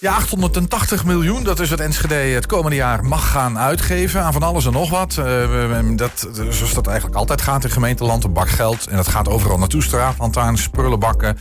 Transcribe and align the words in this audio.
Ja, 0.00 0.14
880 0.14 1.04
miljoen, 1.04 1.44
dat 1.44 1.60
is 1.60 1.70
wat 1.70 1.80
Enschede 1.80 2.14
het 2.14 2.46
komende 2.46 2.76
jaar 2.76 3.04
mag 3.04 3.30
gaan 3.30 3.58
uitgeven 3.58 4.22
aan 4.22 4.32
van 4.32 4.42
alles 4.42 4.66
en 4.66 4.72
nog 4.72 4.90
wat. 4.90 5.16
Uh, 5.18 5.96
dat, 5.96 6.28
zoals 6.32 6.74
dat 6.74 6.86
eigenlijk 6.86 7.16
altijd 7.18 7.42
gaat 7.42 7.64
in 7.64 7.70
gemeenteland, 7.70 8.24
een 8.24 8.32
bak 8.32 8.48
geld. 8.48 8.86
En 8.86 8.96
dat 8.96 9.08
gaat 9.08 9.28
overal 9.28 9.58
naartoe, 9.58 9.82
straatlantaarns, 9.82 10.68
prullenbakken, 10.68 11.38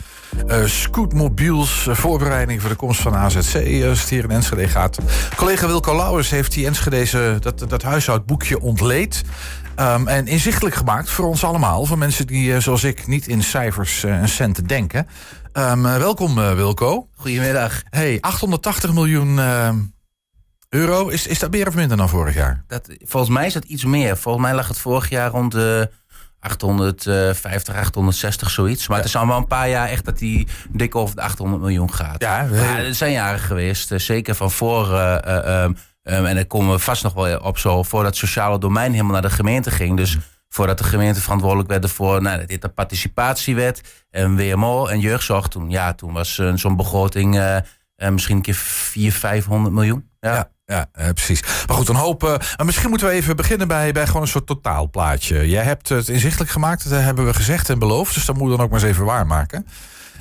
uh, 0.47 0.65
scootmobiels, 0.65 1.85
uh, 1.85 1.95
voorbereiding 1.95 2.61
voor 2.61 2.69
de 2.69 2.75
komst 2.75 3.01
van 3.01 3.15
AZC, 3.15 3.55
als 3.89 3.99
het 3.99 4.09
hier 4.09 4.23
in 4.23 4.31
Enschede 4.31 4.67
gaat. 4.67 4.97
Collega 5.35 5.67
Wilco 5.67 5.95
Lauwers 5.95 6.29
heeft 6.29 6.51
die 6.51 6.65
Enschedeze, 6.65 7.37
dat, 7.39 7.65
dat 7.67 7.81
huishoudboekje 7.81 8.61
ontleed. 8.61 9.23
Um, 9.79 10.07
en 10.07 10.27
inzichtelijk 10.27 10.75
gemaakt 10.75 11.09
voor 11.09 11.25
ons 11.25 11.43
allemaal. 11.43 11.85
Voor 11.85 11.97
mensen 11.97 12.27
die, 12.27 12.59
zoals 12.59 12.83
ik, 12.83 13.07
niet 13.07 13.27
in 13.27 13.43
cijfers 13.43 14.03
en 14.03 14.29
centen 14.29 14.67
denken. 14.67 15.07
Um, 15.57 15.83
welkom 15.83 16.37
uh, 16.37 16.53
Wilco. 16.53 17.09
Goedemiddag. 17.15 17.83
Hey, 17.89 18.17
880 18.21 18.93
miljoen 18.93 19.37
uh, 19.37 19.69
euro. 20.69 21.07
Is, 21.07 21.27
is 21.27 21.39
dat 21.39 21.51
meer 21.51 21.67
of 21.67 21.75
minder 21.75 21.97
dan 21.97 22.09
vorig 22.09 22.35
jaar? 22.35 22.63
Dat, 22.67 22.89
volgens 22.99 23.33
mij 23.33 23.45
is 23.45 23.53
dat 23.53 23.63
iets 23.63 23.85
meer. 23.85 24.17
Volgens 24.17 24.45
mij 24.45 24.55
lag 24.55 24.67
het 24.67 24.77
vorig 24.77 25.09
jaar 25.09 25.29
rond 25.29 25.51
de 25.51 25.91
850, 26.39 27.75
860, 27.75 28.49
zoiets. 28.49 28.87
Maar 28.87 28.97
ja. 28.97 29.03
het 29.03 29.13
is 29.13 29.19
al 29.19 29.27
wel 29.27 29.37
een 29.37 29.47
paar 29.47 29.69
jaar 29.69 29.87
echt 29.87 30.05
dat 30.05 30.17
die 30.17 30.47
dik 30.69 30.95
over 30.95 31.15
de 31.15 31.21
800 31.21 31.61
miljoen 31.61 31.93
gaat. 31.93 32.21
Ja, 32.21 32.47
er 32.49 32.95
zijn 32.95 33.11
jaren 33.11 33.39
geweest, 33.39 33.93
zeker 33.95 34.35
van 34.35 34.51
voor... 34.51 34.91
Uh, 34.91 35.63
um, 35.63 35.75
en 36.03 36.35
daar 36.35 36.45
komen 36.45 36.73
we 36.73 36.79
vast 36.79 37.03
nog 37.03 37.13
wel 37.13 37.39
op 37.39 37.57
zo... 37.57 37.83
voordat 37.83 38.09
het 38.09 38.19
sociale 38.19 38.59
domein 38.59 38.91
helemaal 38.91 39.13
naar 39.13 39.21
de 39.21 39.29
gemeente 39.29 39.71
ging. 39.71 39.97
Dus 39.97 40.17
voordat 40.57 40.77
de 40.77 40.83
gemeente 40.83 41.21
verantwoordelijk 41.21 41.69
werd 41.69 41.89
voor 41.89 42.21
nou, 42.21 42.45
dit 42.45 42.61
de 42.61 42.69
participatiewet 42.69 44.05
en 44.09 44.35
WMO 44.35 44.87
en 44.87 44.99
jeugdzorg. 44.99 45.47
Toen, 45.47 45.69
ja, 45.69 45.93
toen 45.93 46.13
was 46.13 46.37
uh, 46.37 46.51
zo'n 46.55 46.75
begroting 46.75 47.35
uh, 47.35 47.55
uh, 47.97 48.09
misschien 48.09 48.35
een 48.35 48.41
keer 48.41 48.55
400, 48.55 49.21
500 49.21 49.73
miljoen. 49.73 50.09
Ja. 50.19 50.33
ja. 50.33 50.49
Ja, 50.65 50.89
precies. 51.13 51.41
Maar 51.41 51.75
goed, 51.75 51.87
een 51.87 51.95
hoop. 51.95 52.21
maar 52.21 52.65
misschien 52.65 52.89
moeten 52.89 53.07
we 53.07 53.13
even 53.13 53.35
beginnen 53.35 53.67
bij, 53.67 53.91
bij 53.91 54.07
gewoon 54.07 54.21
een 54.21 54.27
soort 54.27 54.45
totaalplaatje. 54.45 55.49
Jij 55.49 55.63
hebt 55.63 55.89
het 55.89 56.09
inzichtelijk 56.09 56.51
gemaakt, 56.51 56.89
dat 56.89 57.01
hebben 57.01 57.25
we 57.25 57.33
gezegd 57.33 57.69
en 57.69 57.79
beloofd. 57.79 58.13
Dus 58.13 58.25
dat 58.25 58.35
moeten 58.35 58.51
we 58.51 58.57
dan 58.57 58.65
ook 58.65 58.71
maar 58.71 58.81
eens 58.81 58.89
even 58.89 59.05
waarmaken. 59.05 59.67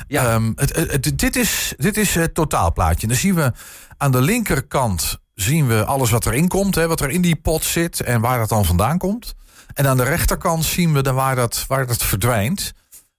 Ja. 0.09 0.35
Um, 0.35 0.53
het, 0.57 0.77
het, 0.77 1.05
het, 1.05 1.19
dit, 1.19 1.37
is, 1.37 1.75
dit 1.77 1.97
is 1.97 2.15
het 2.15 2.35
totaalplaatje. 2.35 3.07
Dan 3.07 3.17
zien 3.17 3.35
we 3.35 3.53
aan 3.97 4.13
de 4.13 4.21
linkerkant 4.21 5.19
zien 5.35 5.67
we 5.67 5.85
alles 5.85 6.11
wat 6.11 6.27
erin 6.27 6.49
komt, 6.49 6.75
hè, 6.75 6.87
wat 6.87 7.01
er 7.01 7.11
in 7.11 7.21
die 7.21 7.37
pot 7.37 7.65
zit 7.65 8.01
en 8.01 8.21
waar 8.21 8.39
dat 8.39 8.49
dan 8.49 8.65
vandaan 8.65 8.99
komt. 8.99 9.35
En 9.77 9.87
aan 9.87 9.97
de 9.97 10.05
rechterkant 10.05 10.65
zien 10.65 10.93
we 10.93 11.03
dan 11.03 11.15
waar 11.15 11.35
dat, 11.35 11.65
waar 11.69 11.87
dat 11.87 12.05
verdwijnt. 12.05 12.73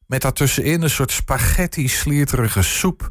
Met 0.06 0.22
daartussenin 0.22 0.82
een 0.82 0.90
soort 0.90 1.12
spaghetti-slierterige 1.12 2.62
soep. 2.62 3.10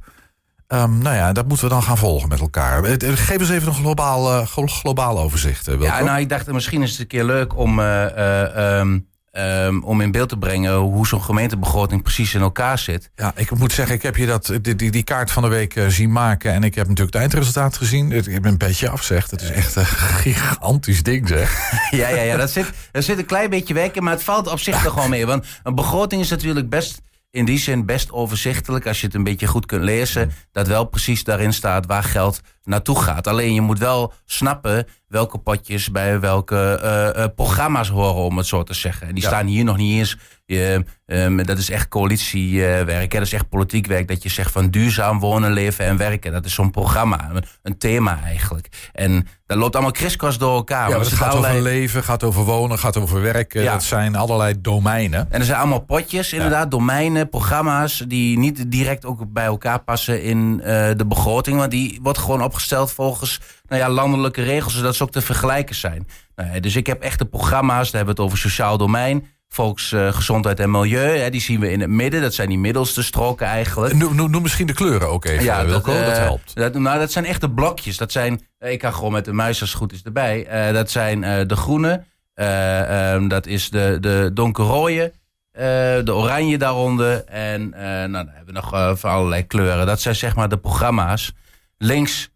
Um, 0.69 0.99
nou 0.99 1.17
ja, 1.17 1.33
dat 1.33 1.49
moeten 1.49 1.69
we 1.69 1.75
dan 1.75 1.83
gaan 1.83 1.99
volgen 1.99 2.29
met 2.29 2.41
elkaar. 2.41 2.85
Geef 3.01 3.39
eens 3.39 3.51
even 3.51 3.69
een 3.69 3.75
globaal, 3.75 4.41
uh, 4.41 4.47
globaal 4.67 5.19
overzicht. 5.19 5.67
Ja, 5.79 6.03
nou, 6.03 6.21
ik 6.21 6.29
dacht 6.29 6.53
misschien 6.53 6.83
is 6.83 6.91
het 6.91 7.01
een 7.01 7.07
keer 7.07 7.25
leuk 7.25 7.57
om 7.57 7.79
um, 7.79 9.09
Um, 9.39 9.85
om 9.85 10.01
in 10.01 10.11
beeld 10.11 10.29
te 10.29 10.37
brengen 10.37 10.75
hoe 10.75 11.07
zo'n 11.07 11.23
gemeentebegroting 11.23 12.03
precies 12.03 12.35
in 12.35 12.41
elkaar 12.41 12.79
zit. 12.79 13.11
Ja, 13.17 13.33
ik 13.37 13.51
moet 13.51 13.73
zeggen, 13.73 13.95
ik 13.95 14.03
heb 14.03 14.17
je 14.17 14.27
dat, 14.27 14.53
die, 14.63 14.77
die, 14.77 14.91
die 14.91 15.03
kaart 15.03 15.31
van 15.31 15.43
de 15.43 15.49
week 15.49 15.77
uh, 15.77 15.87
zien 15.87 16.13
maken. 16.13 16.53
En 16.53 16.65
ik 16.65 16.75
heb 16.75 16.89
natuurlijk 16.89 17.15
het 17.15 17.23
eindresultaat 17.23 17.77
gezien. 17.77 18.13
Ik 18.13 18.25
heb 18.25 18.45
een 18.45 18.59
beetje 18.59 18.89
afzegd. 18.89 19.31
Het 19.31 19.43
is 19.43 19.51
echt 19.51 19.77
een 19.77 19.87
gigantisch 20.25 21.03
ding, 21.03 21.29
zeg. 21.29 21.71
ja, 21.91 22.09
ja, 22.09 22.23
ja 22.23 22.37
dat 22.37 22.51
zit, 22.51 22.71
er 22.93 23.03
zit 23.03 23.19
een 23.19 23.27
klein 23.27 23.51
beetje 23.51 23.75
werken, 23.75 24.03
maar 24.03 24.13
het 24.13 24.23
valt 24.23 24.49
op 24.49 24.61
zich 24.61 24.85
er 24.85 24.91
gewoon 24.91 25.11
mee. 25.11 25.27
Want 25.27 25.47
een 25.63 25.75
begroting 25.75 26.23
is 26.23 26.31
natuurlijk 26.31 26.69
best 26.69 27.01
in 27.37 27.45
die 27.45 27.59
zin 27.59 27.87
best 27.87 28.13
overzichtelijk 28.13 28.87
als 28.87 29.01
je 29.01 29.07
het 29.07 29.15
een 29.15 29.25
beetje 29.25 29.47
goed 29.47 29.67
kunt 29.67 29.83
lezen. 29.83 30.33
Dat 30.53 30.67
wel 30.67 30.85
precies 30.85 31.25
daarin 31.25 31.53
staat 31.53 31.87
waar 31.87 32.03
geld 32.03 32.41
naartoe 32.65 33.01
gaat. 33.01 33.27
Alleen 33.27 33.55
je 33.55 33.61
moet 33.61 33.79
wel 33.79 34.13
snappen 34.25 34.87
welke 35.09 35.39
potjes 35.39 35.91
bij 35.91 36.21
welke 36.21 36.81
uh, 36.83 37.23
uh, 37.23 37.29
programma's 37.35 37.89
horen, 37.89 38.23
om 38.23 38.37
het 38.37 38.47
zo 38.47 38.63
te 38.63 38.75
zeggen. 38.75 39.07
En 39.07 39.15
die 39.15 39.23
ja. 39.23 39.29
staan 39.29 39.47
hier 39.47 39.65
nog 39.65 39.77
niet 39.77 39.99
eens. 39.99 40.19
Je, 40.49 40.85
um, 41.07 41.45
dat 41.45 41.59
is 41.59 41.71
echt 41.71 41.89
coalitiewerk. 41.89 43.11
Dat 43.11 43.23
is 43.23 43.33
echt 43.33 43.49
politiek 43.49 43.87
werk. 43.87 44.09
Dat 44.09 44.23
je 44.23 44.29
zegt 44.29 44.53
van 44.53 44.71
duurzaam 44.71 45.19
wonen, 45.19 45.53
leven 45.53 45.85
en 45.85 45.97
werken. 45.97 46.33
Dat 46.33 46.45
is 46.45 46.55
zo'n 46.55 46.71
programma, 46.71 47.31
een, 47.33 47.45
een, 47.63 47.79
thema 47.79 48.21
eigenlijk. 48.25 48.69
En 48.93 49.27
dat 49.47 49.59
loopt 49.59 49.75
allemaal 49.75 49.93
kriskras 49.93 50.39
door 50.39 50.55
elkaar. 50.55 50.89
Ja, 50.89 50.99
het 50.99 51.09
gaat 51.09 51.29
allerlei... 51.29 51.59
over 51.59 51.71
leven, 51.71 52.03
gaat 52.03 52.23
over 52.23 52.45
wonen, 52.45 52.79
gaat 52.79 52.97
over 52.97 53.23
werken. 53.23 53.63
Ja. 53.63 53.73
Dat 53.73 53.83
zijn 53.83 54.17
allerlei 54.17 54.61
domeinen. 54.61 55.27
En 55.31 55.41
er 55.41 55.47
zijn 55.47 55.59
allemaal 55.59 55.85
potjes, 55.85 56.33
inderdaad, 56.33 56.63
ja. 56.63 56.69
domeinen, 56.69 57.29
programma's... 57.29 58.05
die 58.09 58.39
niet 58.39 58.71
direct 58.71 59.05
ook 59.05 59.33
bij 59.33 59.45
elkaar 59.45 59.83
passen 59.83 60.23
in 60.23 60.61
uh, 60.61 60.65
de 60.97 61.07
begroting. 61.07 61.59
Want 61.59 61.71
die 61.71 61.99
wordt 62.03 62.19
gewoon 62.19 62.43
opgesteld 62.43 62.93
volgens 62.93 63.41
nou 63.69 63.81
ja, 63.81 63.89
landelijke 63.89 64.43
regels... 64.43 64.75
zodat 64.75 64.97
ze 64.97 65.03
ook 65.03 65.13
te 65.13 65.21
vergelijken 65.21 65.75
zijn. 65.75 66.07
Nou, 66.37 66.61
dus 66.61 66.77
ik 66.77 66.87
heb 66.87 67.03
echte 67.03 67.25
programma's, 67.25 67.91
daar 67.91 67.97
hebben 67.97 68.15
we 68.15 68.23
het 68.23 68.31
over 68.31 68.39
sociaal 68.39 68.79
domein 68.79 69.35
volksgezondheid 69.49 70.61
en 70.61 70.71
milieu. 70.71 71.19
Hè, 71.19 71.31
die 71.31 71.41
zien 71.41 71.61
we 71.61 71.71
in 71.71 71.81
het 71.81 71.91
midden. 71.91 72.21
Dat 72.21 72.35
zijn 72.35 72.49
die 72.49 72.59
middelste 72.59 73.03
stroken 73.03 73.47
eigenlijk. 73.47 73.95
Noem, 73.95 74.15
noem, 74.15 74.31
noem 74.31 74.43
misschien 74.43 74.67
de 74.67 74.73
kleuren 74.73 75.09
ook 75.09 75.25
even, 75.25 75.45
ja, 75.45 75.65
Wilco. 75.65 75.93
Dat, 75.93 76.01
uh, 76.01 76.07
dat 76.07 76.19
helpt. 76.19 76.55
Dat, 76.55 76.75
nou, 76.75 76.99
dat 76.99 77.13
zijn 77.13 77.25
echte 77.25 77.51
blokjes. 77.51 77.97
Dat 77.97 78.13
zijn, 78.13 78.41
ik 78.59 78.83
ga 78.83 78.91
gewoon 78.91 79.13
met 79.13 79.25
de 79.25 79.33
muis 79.33 79.61
als 79.61 79.71
het 79.71 79.79
goed 79.79 79.93
is 79.93 80.03
erbij. 80.03 80.69
Uh, 80.69 80.75
dat 80.75 80.91
zijn 80.91 81.23
uh, 81.23 81.41
de 81.47 81.57
groene. 81.57 82.05
Um, 82.35 83.29
dat 83.29 83.47
is 83.47 83.71
de, 83.71 83.97
de 84.01 84.31
donkerrode. 84.35 85.13
de 85.53 86.15
oranje 86.15 86.59
daaronder. 86.59 87.25
En 87.25 87.69
nou, 87.71 88.13
dan 88.13 88.29
hebben 88.29 88.47
we 88.47 88.53
nog 88.53 88.99
van 88.99 89.11
allerlei 89.11 89.47
kleuren. 89.47 89.87
Dat 89.87 90.01
zijn 90.01 90.17
zeg 90.17 90.35
maar 90.35 90.49
de 90.49 90.59
programma's. 90.59 91.33
Links 91.79 92.31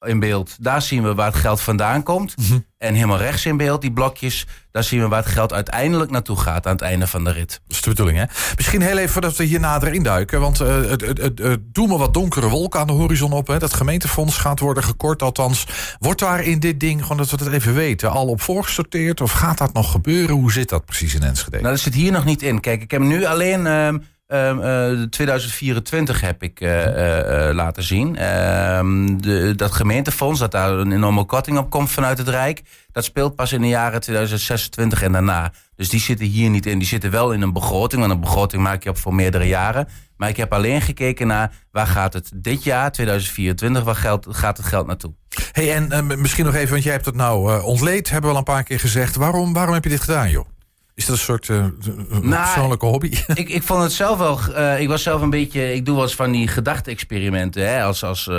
in 0.00 0.18
beeld, 0.20 0.56
daar 0.60 0.82
zien 0.82 1.02
we 1.02 1.14
waar 1.14 1.26
het 1.26 1.40
geld 1.40 1.60
vandaan 1.60 2.02
komt. 2.02 2.36
Mm 2.36 2.44
-hmm. 2.44 2.64
En 2.78 2.94
helemaal 2.94 3.18
rechts 3.18 3.46
in 3.46 3.56
beeld, 3.56 3.80
die 3.80 3.92
blokjes, 3.92 4.46
daar 4.70 4.84
zien 4.84 5.00
we 5.00 5.08
waar 5.08 5.22
het 5.22 5.32
geld 5.32 5.52
uiteindelijk 5.52 6.10
naartoe 6.10 6.36
gaat 6.36 6.66
aan 6.66 6.72
het 6.72 6.80
einde 6.80 7.06
van 7.06 7.24
de 7.24 7.30
rit. 7.30 7.60
Dat 7.66 7.76
is 7.76 7.82
de 7.82 7.90
bedoeling, 7.90 8.18
hè? 8.18 8.24
Misschien 8.56 8.82
heel 8.82 8.96
even 8.96 9.12
voordat 9.12 9.36
we 9.36 9.44
hier 9.44 9.60
nader 9.60 9.94
induiken. 9.94 10.40
Want 10.40 10.60
uh, 10.60 10.68
het, 10.68 11.00
het, 11.00 11.18
het, 11.18 11.40
we 11.72 11.86
wat 11.86 12.14
donkere 12.14 12.48
wolken 12.48 12.80
aan 12.80 12.86
de 12.86 12.92
horizon 12.92 13.32
op. 13.32 13.46
Hè? 13.46 13.58
Dat 13.58 13.74
gemeentefonds 13.74 14.36
gaat 14.36 14.60
worden 14.60 14.84
gekort, 14.84 15.22
althans. 15.22 15.66
Wordt 15.98 16.20
daar 16.20 16.44
in 16.44 16.60
dit 16.60 16.80
ding, 16.80 17.02
gewoon 17.02 17.16
dat 17.16 17.30
we 17.30 17.44
het 17.44 17.52
even 17.52 17.74
weten, 17.74 18.10
al 18.10 18.26
op 18.26 18.40
voorgesorteerd? 18.40 19.20
Of 19.20 19.32
gaat 19.32 19.58
dat 19.58 19.72
nog 19.72 19.90
gebeuren? 19.90 20.34
Hoe 20.34 20.52
zit 20.52 20.68
dat 20.68 20.84
precies 20.84 21.14
in 21.14 21.22
Enschede? 21.22 21.56
Nou, 21.56 21.70
dat 21.70 21.80
zit 21.80 21.94
hier 21.94 22.12
nog 22.12 22.24
niet 22.24 22.42
in. 22.42 22.60
Kijk, 22.60 22.82
ik 22.82 22.90
heb 22.90 23.00
nu 23.00 23.24
alleen... 23.24 23.66
Uh, 23.66 23.94
Um, 24.28 24.60
uh, 24.60 25.02
2024 25.02 26.20
heb 26.20 26.42
ik 26.42 26.60
uh, 26.60 26.86
uh, 26.86 27.54
laten 27.54 27.82
zien. 27.82 28.24
Um, 28.24 29.22
de, 29.22 29.52
dat 29.56 29.72
gemeentefonds, 29.72 30.40
dat 30.40 30.50
daar 30.50 30.70
een 30.70 30.92
enorme 30.92 31.24
korting 31.24 31.58
op 31.58 31.70
komt 31.70 31.90
vanuit 31.90 32.18
het 32.18 32.28
Rijk... 32.28 32.62
dat 32.92 33.04
speelt 33.04 33.34
pas 33.34 33.52
in 33.52 33.60
de 33.60 33.68
jaren 33.68 34.00
2026 34.00 35.02
en 35.02 35.12
daarna. 35.12 35.52
Dus 35.76 35.88
die 35.88 36.00
zitten 36.00 36.26
hier 36.26 36.50
niet 36.50 36.66
in. 36.66 36.78
Die 36.78 36.88
zitten 36.88 37.10
wel 37.10 37.32
in 37.32 37.42
een 37.42 37.52
begroting, 37.52 38.00
want 38.00 38.12
een 38.12 38.20
begroting 38.20 38.62
maak 38.62 38.82
je 38.82 38.90
op 38.90 38.98
voor 38.98 39.14
meerdere 39.14 39.46
jaren. 39.46 39.88
Maar 40.16 40.28
ik 40.28 40.36
heb 40.36 40.52
alleen 40.52 40.80
gekeken 40.80 41.26
naar 41.26 41.52
waar 41.70 41.86
gaat 41.86 42.12
het 42.12 42.30
dit 42.34 42.64
jaar, 42.64 42.92
2024, 42.92 43.84
waar 43.84 43.96
geld, 43.96 44.26
gaat 44.30 44.56
het 44.56 44.66
geld 44.66 44.86
naartoe. 44.86 45.14
Hey, 45.52 45.74
en 45.74 46.20
misschien 46.20 46.44
nog 46.44 46.54
even, 46.54 46.70
want 46.70 46.82
jij 46.82 46.92
hebt 46.92 47.06
het 47.06 47.14
nou 47.14 47.62
ontleed, 47.62 48.10
hebben 48.10 48.30
we 48.30 48.36
al 48.36 48.42
een 48.46 48.52
paar 48.52 48.62
keer 48.62 48.80
gezegd. 48.80 49.16
Waarom, 49.16 49.52
waarom 49.52 49.74
heb 49.74 49.84
je 49.84 49.90
dit 49.90 50.00
gedaan, 50.00 50.30
joh? 50.30 50.46
Is 50.96 51.06
dat 51.06 51.16
een 51.16 51.22
soort 51.22 51.48
uh, 51.48 51.66
nou, 52.08 52.44
persoonlijke 52.44 52.86
hobby? 52.86 53.10
Ik, 53.34 53.48
ik 53.48 53.62
vond 53.62 53.82
het 53.82 53.92
zelf 53.92 54.18
wel. 54.18 54.40
Uh, 54.50 54.80
ik 54.80 54.88
was 54.88 55.02
zelf 55.02 55.22
een 55.22 55.30
beetje. 55.30 55.74
Ik 55.74 55.84
doe 55.84 55.94
wel 55.94 56.04
eens 56.04 56.14
van 56.14 56.30
die 56.30 56.48
gedachte-experimenten. 56.48 57.68
Hè, 57.68 57.82
als 57.82 58.04
als 58.04 58.26
uh, 58.26 58.34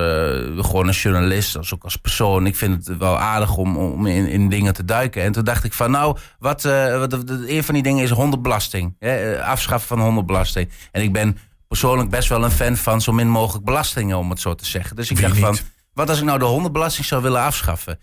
gewoon 0.63 0.87
een 0.87 0.93
journalist, 0.93 1.57
als 1.57 1.73
ook 1.73 1.83
als 1.83 1.95
persoon. 1.95 2.45
Ik 2.45 2.55
vind 2.55 2.87
het 2.87 2.97
wel 2.97 3.17
aardig 3.17 3.57
om, 3.57 3.77
om 3.77 4.05
in, 4.05 4.27
in 4.27 4.49
dingen 4.49 4.73
te 4.73 4.85
duiken. 4.85 5.23
En 5.23 5.31
toen 5.31 5.43
dacht 5.43 5.63
ik 5.63 5.73
van, 5.73 5.91
nou, 5.91 6.17
wat, 6.39 6.61
wat 6.97 7.13
een 7.47 7.63
van 7.63 7.73
die 7.73 7.83
dingen 7.83 8.03
is 8.03 8.09
hondenbelasting. 8.09 8.95
Hè, 8.99 9.43
afschaffen 9.43 9.87
van 9.87 9.99
hondenbelasting. 9.99 10.69
En 10.91 11.01
ik 11.01 11.13
ben 11.13 11.37
persoonlijk 11.67 12.09
best 12.09 12.29
wel 12.29 12.43
een 12.43 12.51
fan 12.51 12.77
van 12.77 13.01
zo 13.01 13.11
min 13.11 13.29
mogelijk 13.29 13.65
belastingen, 13.65 14.17
om 14.17 14.29
het 14.29 14.39
zo 14.39 14.55
te 14.55 14.65
zeggen. 14.65 14.95
Dus 14.95 15.09
ik 15.09 15.17
Wie 15.17 15.25
dacht 15.25 15.37
niet? 15.37 15.45
van, 15.45 15.57
wat 15.93 16.09
als 16.09 16.19
ik 16.19 16.25
nou 16.25 16.39
de 16.39 16.45
hondenbelasting 16.45 17.05
zou 17.05 17.21
willen 17.21 17.41
afschaffen? 17.41 17.99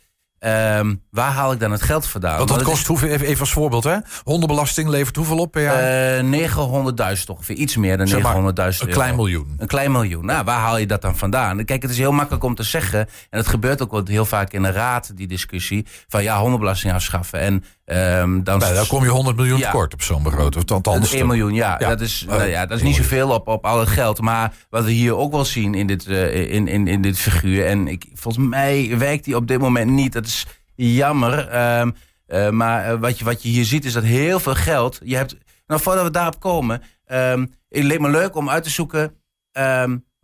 Um, 0.46 1.02
waar 1.10 1.30
haal 1.30 1.52
ik 1.52 1.60
dan 1.60 1.70
het 1.70 1.82
geld 1.82 2.06
vandaan? 2.06 2.36
Want 2.36 2.48
dat 2.48 2.62
kost, 2.62 2.80
is, 2.80 2.86
hoeveel, 2.86 3.08
even, 3.08 3.26
even 3.26 3.40
als 3.40 3.52
voorbeeld, 3.52 3.84
hè? 3.84 3.96
Hondenbelasting 4.24 4.88
levert 4.88 5.16
hoeveel 5.16 5.38
op 5.38 5.52
per 5.52 5.62
jaar? 5.62 6.24
Uh, 6.24 7.16
900.000 7.16 7.24
ongeveer, 7.26 7.56
iets 7.56 7.76
meer 7.76 7.96
dan 7.96 8.08
900.000 8.08 8.78
Een 8.78 8.88
klein 8.88 9.16
miljoen. 9.16 9.54
Een 9.58 9.66
klein 9.66 9.92
miljoen. 9.92 10.24
Nou, 10.24 10.44
waar 10.44 10.58
haal 10.58 10.78
je 10.78 10.86
dat 10.86 11.02
dan 11.02 11.16
vandaan? 11.16 11.64
Kijk, 11.64 11.82
het 11.82 11.90
is 11.90 11.98
heel 11.98 12.12
makkelijk 12.12 12.44
om 12.44 12.54
te 12.54 12.62
zeggen, 12.62 12.98
en 13.30 13.38
het 13.38 13.46
gebeurt 13.46 13.82
ook 13.82 13.90
wel 13.90 14.02
heel 14.04 14.24
vaak 14.24 14.52
in 14.52 14.62
de 14.62 14.70
raad, 14.70 15.16
die 15.16 15.26
discussie, 15.26 15.86
van 16.08 16.22
ja, 16.22 16.38
hondenbelasting 16.38 16.92
afschaffen. 16.92 17.40
En 17.40 17.64
Um, 17.86 18.44
dan, 18.44 18.58
nou, 18.58 18.74
dan 18.74 18.86
kom 18.86 19.02
je 19.02 19.10
100 19.10 19.36
miljoen 19.36 19.58
ja. 19.58 19.64
tekort 19.70 19.94
op 19.94 20.02
zo'n 20.02 20.22
begroting. 20.22 20.70
Althans, 20.70 21.12
1 21.12 21.26
miljoen, 21.26 21.54
ja. 21.54 21.76
ja. 21.78 21.88
Dat 21.88 22.00
is, 22.00 22.22
uh, 22.22 22.36
nou 22.36 22.48
ja, 22.48 22.66
dat 22.66 22.76
is 22.76 22.82
niet 22.82 22.96
zoveel 22.96 23.30
op, 23.30 23.48
op 23.48 23.66
al 23.66 23.80
het 23.80 23.88
geld. 23.88 24.20
Maar 24.20 24.52
wat 24.70 24.84
we 24.84 24.90
hier 24.90 25.16
ook 25.16 25.32
wel 25.32 25.44
zien 25.44 25.74
in 25.74 25.86
dit, 25.86 26.06
uh, 26.06 26.52
in, 26.52 26.68
in, 26.68 26.86
in 26.86 27.02
dit 27.02 27.18
figuur... 27.18 27.66
en 27.66 27.88
ik, 27.88 28.04
volgens 28.14 28.46
mij 28.46 28.98
werkt 28.98 29.24
die 29.24 29.36
op 29.36 29.48
dit 29.48 29.58
moment 29.58 29.90
niet. 29.90 30.12
Dat 30.12 30.26
is 30.26 30.33
jammer. 30.74 31.54
Um, 31.80 31.94
uh, 32.28 32.50
maar 32.50 32.98
wat 32.98 33.18
je, 33.18 33.24
wat 33.24 33.42
je 33.42 33.48
hier 33.48 33.64
ziet 33.64 33.84
is 33.84 33.92
dat 33.92 34.02
heel 34.02 34.40
veel 34.40 34.54
geld... 34.54 35.00
Je 35.02 35.16
hebt, 35.16 35.36
nou, 35.66 35.80
voordat 35.80 36.04
we 36.04 36.10
daarop 36.10 36.40
komen... 36.40 36.82
Um, 37.06 37.54
het 37.68 37.84
leek 37.84 38.00
me 38.00 38.08
leuk 38.08 38.36
om 38.36 38.50
uit 38.50 38.64
te 38.64 38.70
zoeken... 38.70 39.16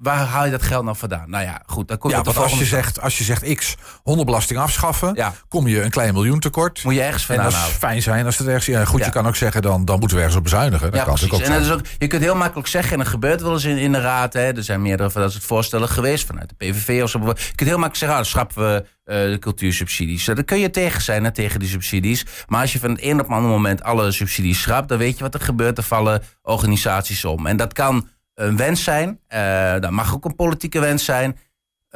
waar 0.01 0.27
haal 0.27 0.45
je 0.45 0.51
dat 0.51 0.63
geld 0.63 0.85
nou 0.85 0.97
vandaan? 0.97 1.31
Nou 1.31 1.45
ja, 1.45 1.63
goed. 1.67 1.89
Dan 1.89 1.99
kom 1.99 2.11
je 2.11 2.17
ja, 2.17 2.33
als 2.33 2.59
je, 2.59 2.65
zegt, 2.65 3.01
als 3.01 3.19
je 3.19 3.25
zegt 3.25 3.55
X, 3.55 3.77
hondenbelasting 4.03 4.59
afschaffen, 4.59 5.17
kom 5.49 5.67
je 5.67 5.83
een 5.83 5.91
klein 5.91 6.15
miljoen 6.15 6.41
tekort. 6.41 6.85
Moet 6.85 6.95
je 6.95 7.03
ergens 7.03 7.27
vandaan 7.27 7.47
En 7.47 7.53
dat 7.53 7.61
is 7.61 7.67
fijn 7.67 8.03
zijn 8.03 8.27
als 8.27 8.39
het 8.39 8.47
ergens... 8.47 8.67
Ja, 8.67 8.85
goed, 8.85 9.05
je 9.05 9.11
kan 9.11 9.27
ook 9.27 9.37
zeggen, 9.37 9.63
dan, 9.63 9.85
dan 9.85 9.99
moeten 9.99 10.17
we 10.17 10.23
ergens 10.23 10.39
op 10.39 10.45
bezuinigen. 10.45 10.91
Dat 10.91 11.01
ja, 11.01 11.05
kan 11.05 11.15
precies. 11.15 11.33
Ook 11.33 11.41
en 11.41 11.53
dat 11.53 11.61
is 11.61 11.71
ook, 11.71 11.81
je 11.99 12.07
kunt 12.07 12.23
heel 12.23 12.35
makkelijk 12.35 12.69
zeggen, 12.69 12.93
en 12.93 12.99
dat 12.99 13.09
gebeurt 13.09 13.43
wel 13.43 13.53
eens 13.53 13.65
in, 13.65 13.77
in 13.77 13.93
de 13.93 14.01
raad. 14.01 14.33
Hè, 14.33 14.57
er 14.57 14.65
zijn 14.65 14.83
meerdere 14.83 15.11
van 15.11 15.23
dat 15.23 15.33
soort 15.33 15.45
voorstellen 15.45 15.89
geweest 15.89 16.27
vanuit 16.27 16.49
de 16.49 16.55
PVV 16.55 17.03
of 17.03 17.11
zo. 17.11 17.19
Je 17.19 17.35
kunt 17.55 17.69
heel 17.69 17.79
makkelijk 17.79 17.97
zeggen, 17.97 18.19
ah, 18.19 18.23
dan 18.23 18.31
schrappen 18.31 18.63
we 18.63 18.85
uh, 19.05 19.33
de 19.33 19.39
cultuursubsidies. 19.39 20.25
Dan 20.25 20.45
kun 20.45 20.59
je 20.59 20.71
tegen 20.71 21.03
zijn, 21.03 21.25
hè, 21.25 21.31
tegen 21.31 21.61
die 21.61 21.69
subsidies. 21.69 22.27
Maar 22.47 22.61
als 22.61 22.73
je 22.73 22.79
van 22.79 22.91
het 22.91 23.03
een 23.03 23.13
op 23.13 23.19
het 23.27 23.37
andere 23.37 23.55
moment 23.55 23.83
alle 23.83 24.13
subsidies 24.13 24.61
schrapt... 24.61 24.89
dan 24.89 24.99
weet 24.99 25.17
je 25.17 25.25
wat 25.25 25.35
er 25.35 25.41
gebeurt. 25.41 25.79
Er 25.79 25.85
vallen 25.85 26.23
organisaties 26.43 27.25
om. 27.25 27.47
En 27.47 27.57
dat 27.57 27.73
kan 27.73 28.09
een 28.41 28.57
wens 28.57 28.85
zijn. 28.85 29.21
Uh, 29.35 29.73
dat 29.81 29.91
mag 29.91 30.15
ook 30.15 30.25
een 30.25 30.35
politieke 30.35 30.81
wens 30.81 31.05
zijn. 31.05 31.39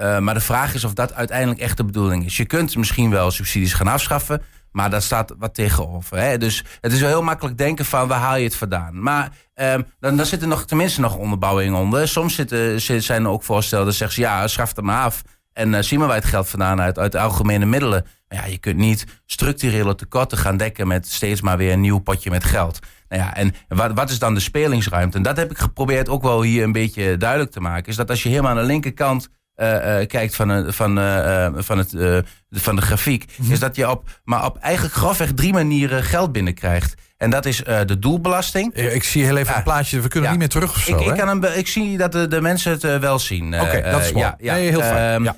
Uh, 0.01 0.19
maar 0.19 0.35
de 0.35 0.41
vraag 0.41 0.75
is 0.75 0.85
of 0.85 0.95
dat 0.95 1.15
uiteindelijk 1.15 1.61
echt 1.61 1.77
de 1.77 1.85
bedoeling 1.85 2.25
is. 2.25 2.37
Je 2.37 2.45
kunt 2.45 2.77
misschien 2.77 3.11
wel 3.11 3.31
subsidies 3.31 3.73
gaan 3.73 3.89
afschaffen, 3.89 4.43
maar 4.73 4.91
daar 4.91 5.03
staat 5.03 5.35
wat 5.39 5.55
tegenover. 5.55 6.19
Hè? 6.19 6.39
Dus 6.39 6.65
het 6.81 6.93
is 6.93 7.01
wel 7.01 7.09
heel 7.09 7.23
makkelijk 7.23 7.59
denken 7.59 7.85
van 7.85 8.09
waar 8.09 8.19
haal 8.19 8.37
je 8.37 8.45
het 8.45 8.57
vandaan. 8.57 9.03
Maar 9.03 9.33
um, 9.55 9.87
dan, 10.01 10.17
dan 10.17 10.27
zit 10.27 10.43
er 10.43 10.49
nog 10.49 10.65
tenminste 10.65 11.01
nog 11.01 11.17
onderbouwing 11.17 11.77
onder. 11.77 12.09
Soms 12.09 12.35
zitten, 12.35 12.81
zijn 13.03 13.25
er 13.25 13.31
ook 13.31 13.43
voorstellen 13.43 13.85
dat 13.85 13.95
zeggen 13.95 14.17
ze 14.17 14.23
ja, 14.23 14.49
schaf 14.49 14.69
het 14.77 14.85
maar 14.85 15.05
af. 15.05 15.23
En 15.53 15.73
uh, 15.73 15.81
zien 15.81 16.01
we 16.01 16.07
waar 16.07 16.17
het 16.17 16.25
geld 16.25 16.49
vandaan 16.49 16.81
uit, 16.81 16.99
uit 16.99 17.13
de 17.13 17.21
algemene 17.21 17.67
middelen. 17.67 18.07
Maar 18.29 18.39
ja, 18.39 18.45
je 18.45 18.59
kunt 18.59 18.77
niet 18.77 19.07
structurele 19.27 19.95
tekorten 19.95 20.39
gaan 20.39 20.57
dekken 20.57 20.87
met 20.87 21.09
steeds 21.09 21.41
maar 21.41 21.57
weer 21.57 21.73
een 21.73 21.81
nieuw 21.81 21.99
potje 21.99 22.31
met 22.31 22.45
geld. 22.45 22.79
Nou 23.09 23.23
ja, 23.23 23.37
en 23.37 23.55
wat, 23.69 23.93
wat 23.93 24.11
is 24.11 24.19
dan 24.19 24.35
de 24.35 24.41
spelingsruimte? 24.41 25.17
En 25.17 25.23
dat 25.23 25.37
heb 25.37 25.51
ik 25.51 25.59
geprobeerd 25.59 26.09
ook 26.09 26.23
wel 26.23 26.43
hier 26.43 26.63
een 26.63 26.73
beetje 26.73 27.17
duidelijk 27.17 27.51
te 27.51 27.61
maken. 27.61 27.89
Is 27.89 27.97
dat 27.97 28.11
als 28.11 28.23
je 28.23 28.29
helemaal 28.29 28.51
aan 28.51 28.57
de 28.57 28.63
linkerkant 28.63 29.29
uh, 29.57 30.01
uh, 30.01 30.07
kijkt 30.07 30.35
van, 30.37 30.51
uh, 30.51 30.73
van, 30.73 30.99
van, 31.63 31.79
het, 31.79 31.95
van 32.51 32.77
de 32.77 32.83
grafiek, 32.83 33.25
mm 33.27 33.45
-hmm. 33.45 33.53
is 33.53 33.59
dat 33.59 33.77
je 33.77 33.91
op, 33.91 34.21
maar 34.25 34.45
op 34.45 34.57
eigenlijk 34.59 34.95
grofweg 34.95 35.33
drie 35.33 35.53
manieren 35.53 36.03
geld 36.03 36.33
binnenkrijgt. 36.33 36.95
En 37.17 37.31
dat 37.31 37.47
is 37.47 37.57
de 37.57 37.99
doelbelasting. 37.99 38.75
Ik 38.75 39.05
zie 39.05 39.25
heel 39.25 39.37
even 39.37 39.53
ja. 39.53 39.59
een 39.59 39.65
plaatje, 39.65 40.01
we 40.01 40.09
kunnen 40.09 40.31
ja. 40.31 40.31
niet 40.31 40.39
meer 40.39 40.49
terug 40.49 40.71
of 40.71 40.83
zo. 40.83 40.99
Ik, 40.99 41.07
ik, 41.07 41.17
kan 41.17 41.45
ik 41.45 41.69
zie 41.69 41.97
dat 41.97 42.13
de, 42.13 42.29
de 42.29 42.41
mensen 42.41 42.73
het 42.73 42.99
wel 43.01 43.19
zien. 43.19 43.55
Oké, 43.55 43.63
okay, 43.63 43.91
dat 43.91 44.01
is 44.01 44.13
mooi. 44.13 44.25
Ja, 44.25 44.37
ja. 44.39 44.55
Nee, 44.55 44.69
heel 44.69 44.81
fijn. 44.81 45.23
Ja. 45.23 45.37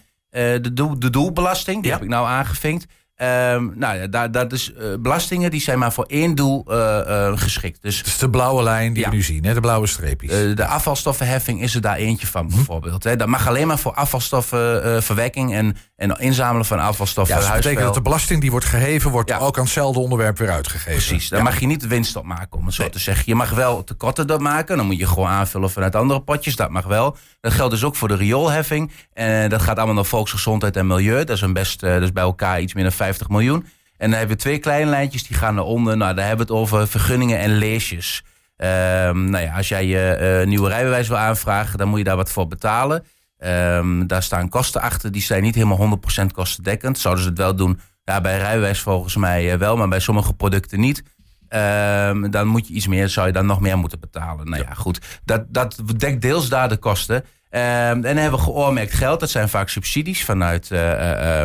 de, 0.59 0.73
doel, 0.73 0.99
de 0.99 1.11
doelbelasting, 1.11 1.83
die 1.83 1.93
heb 1.93 2.03
ik 2.03 2.09
nou 2.09 2.27
aangevinkt. 2.27 2.87
Um, 3.23 3.73
nou 3.75 3.99
ja, 3.99 4.07
daar, 4.07 4.31
dat 4.31 4.53
is, 4.53 4.73
uh, 4.73 4.95
belastingen 4.99 5.51
die 5.51 5.61
zijn 5.61 5.79
maar 5.79 5.93
voor 5.93 6.05
één 6.05 6.35
doel 6.35 6.65
uh, 6.69 7.01
uh, 7.09 7.33
geschikt. 7.35 7.83
Dus, 7.83 8.03
dus 8.03 8.19
de 8.19 8.31
blauwe 8.31 8.63
lijn 8.63 8.93
die 8.93 9.03
ja. 9.03 9.09
we 9.09 9.15
nu 9.15 9.23
zien, 9.23 9.45
hè? 9.45 9.55
de 9.55 9.61
blauwe 9.61 9.87
streepjes. 9.87 10.57
de 10.57 10.67
afvalstoffenheffing 10.67 11.63
is 11.63 11.75
er 11.75 11.81
daar 11.81 11.97
eentje 11.97 12.27
van, 12.27 12.49
bijvoorbeeld. 12.49 13.05
Hè? 13.05 13.17
Dat 13.17 13.29
mag 13.29 13.49
alleen 13.49 13.67
maar 13.67 13.79
voor 13.79 13.95
afvalstoffenverwekking 13.95 15.55
en, 15.55 15.77
en 15.97 16.17
inzamelen 16.19 16.67
van 16.67 16.79
afvalstoffen. 16.79 17.37
Ja, 17.37 17.43
dat 17.43 17.57
betekent 17.57 17.85
dat 17.85 17.95
de 17.95 18.03
belasting 18.03 18.41
die 18.41 18.51
wordt 18.51 18.67
geheven, 18.67 19.11
wordt 19.11 19.29
ja. 19.29 19.39
ook 19.39 19.57
aan 19.57 19.65
hetzelfde 19.65 20.01
onderwerp 20.01 20.39
weer 20.39 20.51
uitgegeven. 20.51 20.93
Precies, 20.93 21.29
daar 21.29 21.43
mag 21.43 21.61
je 21.61 21.67
niet 21.67 21.87
winst 21.87 22.17
op 22.17 22.25
maken, 22.25 22.59
om 22.59 22.67
het 22.67 22.75
zo 22.75 22.83
nee. 22.83 22.91
te 22.91 22.99
zeggen. 22.99 23.25
Je 23.27 23.35
mag 23.35 23.51
wel 23.51 23.85
tekorten 23.85 24.27
dat 24.27 24.41
maken, 24.41 24.77
dan 24.77 24.87
moet 24.87 24.99
je 24.99 25.07
gewoon 25.07 25.29
aanvullen 25.29 25.71
vanuit 25.71 25.95
andere 25.95 26.21
potjes, 26.21 26.57
dat 26.57 26.71
mag 26.71 26.85
wel. 26.85 27.17
Dat 27.41 27.53
geldt 27.53 27.73
dus 27.73 27.85
ook 27.85 27.97
voor 27.97 28.09
de 28.09 28.17
rioolheffing. 28.17 28.93
En 29.13 29.51
dat 29.51 29.63
gaat 29.63 29.77
allemaal 29.77 29.95
naar 29.95 30.05
volksgezondheid 30.05 30.77
en 30.77 30.87
milieu. 30.87 31.25
Dat 31.25 31.37
is 31.37 31.43
een 31.43 31.53
best, 31.53 31.81
dus 31.81 32.13
bij 32.13 32.23
elkaar 32.23 32.61
iets 32.61 32.75
meer 32.75 32.85
dan 32.85 32.93
50 32.93 33.29
miljoen. 33.29 33.67
En 33.97 34.11
dan 34.11 34.19
hebben 34.19 34.37
we 34.37 34.43
twee 34.43 34.59
kleine 34.59 34.91
lijntjes 34.91 35.27
die 35.27 35.37
gaan 35.37 35.55
naar 35.55 35.65
onder. 35.65 35.97
Nou, 35.97 36.15
daar 36.15 36.27
hebben 36.27 36.47
we 36.47 36.53
het 36.53 36.63
over 36.63 36.89
vergunningen 36.89 37.39
en 37.39 37.57
leesjes. 37.57 38.23
Um, 38.57 39.31
nou 39.31 39.45
ja, 39.45 39.57
als 39.57 39.69
jij 39.69 39.87
je 39.87 40.39
uh, 40.41 40.47
nieuwe 40.47 40.69
rijbewijs 40.69 41.09
wil 41.09 41.17
aanvragen, 41.17 41.79
dan 41.79 41.89
moet 41.89 41.99
je 41.99 42.05
daar 42.05 42.17
wat 42.17 42.31
voor 42.31 42.49
betalen. 42.49 43.05
Um, 43.39 44.07
daar 44.07 44.23
staan 44.23 44.49
kosten 44.49 44.81
achter, 44.81 45.13
die 45.13 45.23
zijn 45.23 45.43
niet 45.43 45.55
helemaal 45.55 45.99
100% 46.23 46.27
kostendekkend. 46.35 46.99
Zouden 46.99 47.23
ze 47.23 47.29
het 47.29 47.39
wel 47.39 47.57
doen? 47.57 47.81
Ja, 48.05 48.21
bij 48.21 48.39
rijbewijs 48.39 48.81
volgens 48.81 49.17
mij 49.17 49.53
uh, 49.53 49.59
wel, 49.59 49.77
maar 49.77 49.89
bij 49.89 50.01
sommige 50.01 50.33
producten 50.33 50.81
niet. 50.81 51.03
Um, 51.49 52.31
dan 52.31 52.47
moet 52.47 52.69
je 52.69 52.75
iets 52.75 52.87
meer, 52.87 53.09
zou 53.09 53.27
je 53.27 53.33
dan 53.33 53.47
nog 53.47 53.61
meer 53.61 53.79
moeten 53.79 54.01
betalen. 54.01 54.51
Nou 54.51 54.63
ja, 54.63 54.75
goed. 54.75 55.21
Dat, 55.25 55.45
dat 55.49 55.83
dekt 55.97 56.23
deels 56.23 56.49
daar 56.49 56.69
de 56.69 56.77
kosten. 56.77 57.25
en 57.51 58.01
dan 58.01 58.17
hebben 58.17 58.39
we 58.39 58.45
geoormerkt 58.45 58.93
geld. 58.93 59.21
Dat 59.21 59.31
zijn 59.31 59.49
vaak 59.49 59.69
subsidies 59.69 60.25
vanuit 60.25 60.71
uh, 60.71 61.45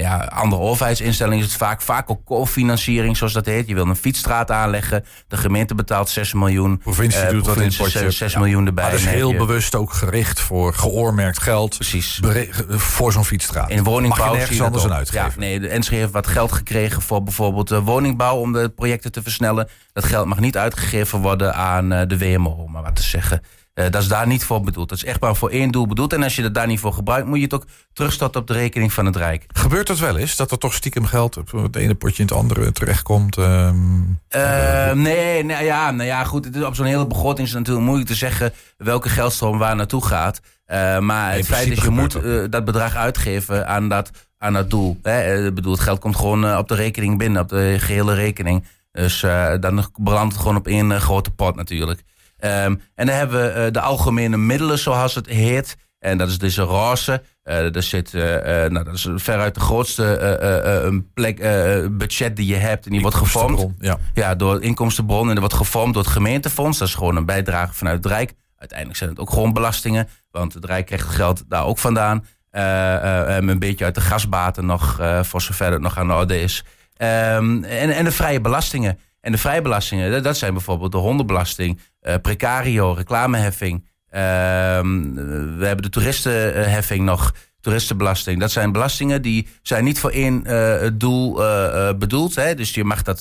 nou 0.00 0.06
ja, 0.06 0.24
andere 0.24 0.62
overheidsinstellingen 0.62 1.38
is 1.38 1.44
het 1.44 1.56
vaak. 1.56 1.82
Vaak 1.82 2.10
ook 2.10 2.24
cofinanciering, 2.24 3.16
zoals 3.16 3.32
dat 3.32 3.46
heet. 3.46 3.68
Je 3.68 3.74
wil 3.74 3.86
een 3.86 3.96
fietsstraat 3.96 4.50
aanleggen. 4.50 5.04
De 5.28 5.36
gemeente 5.36 5.74
betaalt 5.74 6.08
6 6.08 6.32
miljoen. 6.32 6.78
Provincie 6.78 7.22
uh, 7.22 7.30
doet 7.30 7.44
dat 7.44 7.56
in 7.56 7.74
potje. 7.76 8.10
6 8.10 8.32
ja. 8.32 8.38
miljoen 8.38 8.66
erbij. 8.66 8.82
Maar 8.82 8.92
dat 8.92 9.00
is 9.00 9.06
heel 9.06 9.30
je... 9.30 9.36
bewust 9.36 9.74
ook 9.74 9.92
gericht 9.92 10.40
voor 10.40 10.74
geoormerkt 10.74 11.42
geld. 11.42 11.76
Precies. 11.76 12.20
Voor 12.68 13.12
zo'n 13.12 13.24
fietsstraat. 13.24 13.70
In 13.70 13.82
woningbouw 13.82 14.24
Mag 14.24 14.32
je 14.32 14.38
nergens 14.38 14.60
anders 14.60 14.84
een 14.84 14.92
uitgeven. 14.92 15.30
Ja, 15.30 15.38
nee, 15.38 15.60
de 15.60 15.78
NSG 15.78 15.90
heeft 15.90 16.12
wat 16.12 16.26
geld 16.26 16.52
gekregen 16.52 17.02
voor 17.02 17.22
bijvoorbeeld 17.22 17.72
uh, 17.72 17.78
woningbouw... 17.78 18.36
om 18.36 18.52
de 18.52 18.68
projecten 18.68 19.12
te 19.12 19.22
versnellen. 19.22 19.68
Dat 19.92 20.04
geld 20.04 20.26
mag 20.26 20.40
niet 20.40 20.56
uitgegeven 20.56 21.20
worden 21.20 21.54
aan 21.54 21.92
uh, 21.92 22.00
de 22.06 22.18
WMO, 22.18 22.66
maar 22.66 22.82
wat 22.82 22.96
te 22.96 23.02
zeggen... 23.02 23.42
Uh, 23.74 23.84
dat 23.90 24.02
is 24.02 24.08
daar 24.08 24.26
niet 24.26 24.44
voor 24.44 24.60
bedoeld. 24.60 24.88
Dat 24.88 24.98
is 24.98 25.04
echt 25.04 25.20
maar 25.20 25.36
voor 25.36 25.50
één 25.50 25.70
doel 25.70 25.86
bedoeld. 25.86 26.12
En 26.12 26.22
als 26.22 26.36
je 26.36 26.42
dat 26.42 26.54
daar 26.54 26.66
niet 26.66 26.80
voor 26.80 26.92
gebruikt, 26.92 27.26
moet 27.26 27.36
je 27.36 27.44
het 27.44 27.54
ook 27.54 27.66
terugstorten 27.92 28.40
op 28.40 28.46
de 28.46 28.52
rekening 28.52 28.92
van 28.92 29.06
het 29.06 29.16
Rijk. 29.16 29.44
Gebeurt 29.52 29.86
dat 29.86 29.98
wel 29.98 30.16
eens? 30.16 30.36
Dat 30.36 30.50
er 30.50 30.58
toch 30.58 30.74
stiekem 30.74 31.04
geld 31.04 31.36
op 31.36 31.52
het 31.52 31.76
ene 31.76 31.94
potje 31.94 32.22
in 32.22 32.28
het 32.28 32.36
andere 32.36 32.72
terechtkomt? 32.72 33.36
Uh, 33.36 33.70
nee, 34.92 35.44
nou 35.44 35.64
ja, 35.64 35.90
nou 35.90 36.08
ja, 36.08 36.24
goed. 36.24 36.44
Het 36.44 36.56
is 36.56 36.62
op 36.62 36.74
zo'n 36.74 36.86
hele 36.86 37.06
begroting 37.06 37.46
is 37.46 37.52
het 37.52 37.58
natuurlijk 37.58 37.86
moeilijk 37.86 38.10
te 38.10 38.16
zeggen 38.16 38.52
welke 38.76 39.08
geldstroom 39.08 39.58
waar 39.58 39.76
naartoe 39.76 40.04
gaat. 40.04 40.40
Uh, 40.66 40.98
maar 40.98 41.32
het 41.32 41.46
feit 41.46 41.70
is, 41.70 41.82
je 41.82 41.90
moet 41.90 42.18
dat 42.50 42.64
bedrag 42.64 42.94
uitgeven 42.94 43.68
aan 43.68 43.88
dat, 43.88 44.10
aan 44.38 44.52
dat 44.52 44.70
doel. 44.70 44.98
Hè? 45.02 45.46
Ik 45.46 45.54
bedoel, 45.54 45.72
het 45.72 45.80
geld 45.80 45.98
komt 45.98 46.16
gewoon 46.16 46.56
op 46.56 46.68
de 46.68 46.74
rekening 46.74 47.18
binnen, 47.18 47.42
op 47.42 47.48
de 47.48 47.76
gehele 47.78 48.14
rekening. 48.14 48.64
Dus 48.92 49.20
dan 49.60 49.86
belandt 49.96 50.32
het 50.32 50.42
gewoon 50.42 50.56
op 50.56 50.66
één 50.66 51.00
grote 51.00 51.30
pot 51.30 51.56
natuurlijk. 51.56 52.02
Um, 52.44 52.80
en 52.94 53.06
dan 53.06 53.16
hebben 53.16 53.54
we 53.54 53.64
uh, 53.64 53.72
de 53.72 53.80
algemene 53.80 54.36
middelen, 54.36 54.78
zoals 54.78 55.14
het 55.14 55.26
heet. 55.26 55.76
En 55.98 56.18
dat 56.18 56.28
is 56.28 56.38
dus 56.38 56.56
een 56.56 56.64
roze. 56.64 57.22
Uh, 57.44 57.76
er 57.76 57.82
zit, 57.82 58.12
uh, 58.12 58.22
nou, 58.22 58.84
dat 58.84 58.94
is 58.94 59.08
veruit 59.14 59.54
de 59.54 59.60
grootste 59.60 61.02
plek, 61.14 61.36
budget 61.90 62.36
die 62.36 62.46
je 62.46 62.56
hebt. 62.56 62.84
En 62.84 62.90
die 62.90 63.00
wordt 63.00 63.16
gevormd 63.16 63.66
ja. 63.78 63.98
Ja, 64.14 64.34
door 64.34 64.62
inkomstenbron. 64.62 65.22
En 65.22 65.28
dat 65.28 65.38
wordt 65.38 65.54
gevormd 65.54 65.94
door 65.94 66.02
het 66.02 66.12
gemeentefonds. 66.12 66.78
Dat 66.78 66.88
is 66.88 66.94
gewoon 66.94 67.16
een 67.16 67.26
bijdrage 67.26 67.74
vanuit 67.74 67.96
het 67.96 68.12
Rijk. 68.12 68.32
Uiteindelijk 68.56 68.98
zijn 68.98 69.10
het 69.10 69.18
ook 69.18 69.30
gewoon 69.30 69.52
belastingen. 69.52 70.08
Want 70.30 70.54
het 70.54 70.64
Rijk 70.64 70.86
krijgt 70.86 71.06
het 71.06 71.14
geld 71.14 71.44
daar 71.48 71.64
ook 71.64 71.78
vandaan. 71.78 72.26
een 72.50 73.58
beetje 73.58 73.84
uit 73.84 73.94
de 73.94 74.00
gasbaten 74.00 74.66
nog, 74.66 75.00
voor 75.22 75.42
zover 75.42 75.72
het 75.72 75.82
nog 75.82 75.98
aan 75.98 76.08
de 76.08 76.14
orde 76.14 76.40
is. 76.40 76.64
Um, 76.98 77.64
en, 77.64 77.90
en 77.90 78.04
de 78.04 78.12
vrije 78.12 78.40
belastingen. 78.40 78.98
En 79.20 79.32
de 79.32 79.38
vrijbelastingen, 79.38 80.22
dat 80.22 80.36
zijn 80.36 80.52
bijvoorbeeld 80.52 80.92
de 80.92 80.98
hondenbelasting, 80.98 81.80
precario, 82.22 82.92
reclameheffing. 82.92 83.92
Uh, 84.14 84.20
we 85.58 85.64
hebben 85.66 85.82
de 85.82 85.88
toeristenheffing 85.88 87.04
nog, 87.04 87.34
toeristenbelasting. 87.60 88.40
Dat 88.40 88.50
zijn 88.50 88.72
belastingen 88.72 89.22
die 89.22 89.48
zijn 89.62 89.84
niet 89.84 89.98
voor 89.98 90.10
één 90.10 90.44
uh, 90.46 90.88
doel 90.94 91.42
uh, 91.42 91.92
bedoeld. 91.98 92.34
Hè? 92.34 92.54
Dus 92.54 92.74
je 92.74 92.84
mag, 92.84 93.02
dat, 93.02 93.20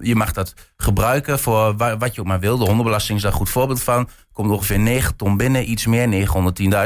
je 0.00 0.12
mag 0.14 0.32
dat 0.32 0.54
gebruiken 0.76 1.38
voor 1.38 1.76
wat 1.76 2.14
je 2.14 2.20
ook 2.20 2.26
maar 2.26 2.40
wil. 2.40 2.58
De 2.58 2.64
hondenbelasting 2.64 3.16
is 3.16 3.22
daar 3.22 3.32
een 3.32 3.38
goed 3.38 3.50
voorbeeld 3.50 3.82
van 3.82 4.08
komt 4.38 4.50
ongeveer 4.50 4.78
9 4.78 5.16
ton 5.16 5.36
binnen, 5.36 5.70
iets 5.70 5.86
meer, 5.86 6.28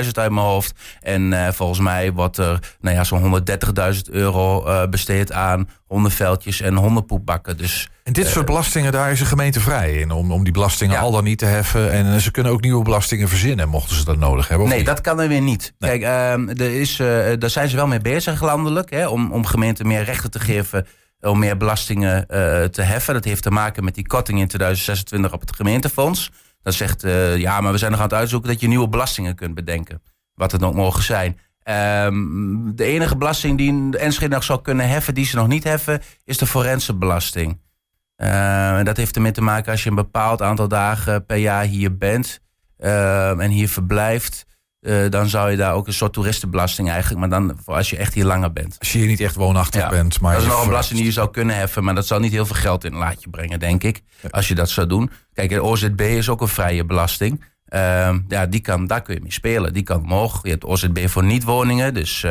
910.000 0.05 0.11
uit 0.13 0.31
mijn 0.31 0.47
hoofd. 0.47 0.73
En 1.01 1.33
uh, 1.33 1.49
volgens 1.49 1.79
mij 1.81 2.13
wordt 2.13 2.37
er 2.37 2.59
nou 2.81 2.97
ja, 2.97 3.05
zo'n 3.05 3.43
130.000 3.95 4.01
euro 4.11 4.67
uh, 4.67 4.87
besteed 4.87 5.33
aan 5.33 5.69
hondenveldjes 5.87 6.61
en 6.61 6.77
hondenpoepbakken. 6.77 7.57
Dus, 7.57 7.89
en 8.05 8.13
dit 8.13 8.25
uh, 8.25 8.31
soort 8.31 8.47
belastingen, 8.47 8.93
daar 8.93 9.11
is 9.11 9.19
de 9.19 9.25
gemeente 9.25 9.61
vrij 9.61 9.93
in 9.93 10.11
om, 10.11 10.33
om 10.33 10.45
die 10.45 10.53
belastingen 10.53 10.95
ja. 10.95 11.01
al 11.01 11.11
dan 11.11 11.25
niet 11.25 11.39
te 11.39 11.45
heffen. 11.45 11.93
En 11.93 12.21
ze 12.21 12.31
kunnen 12.31 12.53
ook 12.53 12.61
nieuwe 12.61 12.85
belastingen 12.85 13.29
verzinnen, 13.29 13.69
mochten 13.69 13.97
ze 13.97 14.05
dat 14.05 14.19
nodig 14.19 14.49
hebben. 14.49 14.69
Nee, 14.69 14.77
niet? 14.77 14.87
dat 14.87 15.01
kan 15.01 15.21
er 15.21 15.29
weer 15.29 15.41
niet. 15.41 15.73
Nee. 15.79 15.99
Kijk, 15.99 16.59
er 16.59 16.81
is, 16.81 16.97
daar 17.39 17.51
zijn 17.51 17.69
ze 17.69 17.77
wel 17.77 17.87
mee 17.87 18.01
bezig 18.01 18.43
landelijk, 18.43 18.91
hè, 18.91 19.09
om, 19.09 19.33
om 19.33 19.47
gemeenten 19.47 19.87
meer 19.87 20.05
rechten 20.05 20.31
te 20.31 20.41
geven 20.41 20.87
om 21.21 21.39
meer 21.39 21.57
belastingen 21.57 22.27
te 22.71 22.83
heffen. 22.83 23.15
Dat 23.15 23.25
heeft 23.25 23.43
te 23.43 23.51
maken 23.51 23.85
met 23.85 23.95
die 23.95 24.07
korting 24.07 24.41
in 24.41 24.49
2026 24.49 25.33
op 25.33 25.41
het 25.41 25.57
gemeentefonds. 25.57 26.31
Dat 26.63 26.75
zegt, 26.75 27.05
uh, 27.05 27.37
ja, 27.37 27.61
maar 27.61 27.73
we 27.73 27.79
zijn 27.79 27.91
nog 27.91 28.01
aan 28.01 28.07
het 28.07 28.17
uitzoeken 28.17 28.51
dat 28.51 28.61
je 28.61 28.69
nieuwe 28.69 28.89
belastingen 28.89 29.35
kunt 29.35 29.55
bedenken. 29.55 30.03
Wat 30.35 30.53
het 30.53 30.63
ook 30.63 30.75
mogen 30.75 31.03
zijn. 31.03 31.39
Um, 32.05 32.77
de 32.77 32.85
enige 32.85 33.17
belasting 33.17 33.59
die 33.59 33.91
de 33.91 33.99
Enschede 33.99 34.35
nog 34.35 34.45
zou 34.45 34.63
kunnen 34.63 34.89
heffen, 34.89 35.15
die 35.15 35.25
ze 35.25 35.37
nog 35.37 35.49
niet 35.49 35.65
heffen, 35.65 36.01
is 36.25 36.39
de 36.39 36.47
forense 36.47 36.95
belasting. 36.95 37.61
Uh, 38.17 38.79
en 38.79 38.85
dat 38.85 38.97
heeft 38.97 39.17
ermee 39.17 39.33
te 39.33 39.43
maken 39.43 39.73
als 39.73 39.83
je 39.83 39.89
een 39.89 39.95
bepaald 39.95 40.43
aantal 40.43 40.69
dagen 40.69 41.27
per 41.27 41.37
jaar 41.37 41.65
hier 41.65 41.97
bent 41.97 42.41
uh, 42.79 43.41
en 43.41 43.51
hier 43.51 43.69
verblijft. 43.69 44.47
Uh, 44.83 45.11
dan 45.11 45.29
zou 45.29 45.51
je 45.51 45.57
daar 45.57 45.75
ook 45.75 45.87
een 45.87 45.93
soort 45.93 46.13
toeristenbelasting 46.13 46.91
eigenlijk, 46.91 47.21
maar 47.21 47.29
dan 47.29 47.59
voor 47.65 47.75
als 47.75 47.91
je 47.91 47.97
echt 47.97 48.15
hier 48.15 48.25
langer 48.25 48.53
bent. 48.53 48.77
Als 48.79 48.93
je 48.93 48.99
hier 48.99 49.07
niet 49.07 49.21
echt 49.21 49.35
woonachtig 49.35 49.81
ja. 49.81 49.89
bent. 49.89 50.21
Maar 50.21 50.35
dat 50.35 50.43
is 50.43 50.49
nog 50.49 50.61
een 50.61 50.69
belasting 50.69 50.99
die 50.99 51.07
je 51.07 51.13
zou 51.13 51.31
kunnen 51.31 51.57
heffen, 51.57 51.85
maar 51.85 51.95
dat 51.95 52.07
zal 52.07 52.21
niet 52.21 52.33
heel 52.33 52.47
veel 52.47 52.57
geld 52.57 52.85
in 52.85 52.93
een 52.93 52.99
laadje 52.99 53.31
brengen, 53.31 53.61
denk 53.61 53.83
ik. 53.83 54.03
Ja. 54.21 54.29
Als 54.29 54.49
je 54.49 54.55
dat 54.55 54.71
zou 54.71 54.87
doen. 54.87 55.11
Kijk, 55.35 55.51
de 55.51 55.63
OZB 55.63 56.01
is 56.01 56.29
ook 56.29 56.41
een 56.41 56.49
vrije 56.49 56.85
belasting. 56.85 57.45
Ehm, 57.67 58.21
ja, 58.29 58.47
die 58.47 58.61
kan, 58.61 58.87
daar 58.87 59.03
kun 59.03 59.15
je 59.15 59.21
mee 59.21 59.33
spelen. 59.33 59.73
Die 59.73 59.83
kan 59.83 60.03
omhoog. 60.03 60.41
Je 60.43 60.51
hebt 60.51 60.65
OZB 60.65 61.09
voor 61.09 61.25
niet-woningen. 61.25 61.95
Dus 61.95 62.27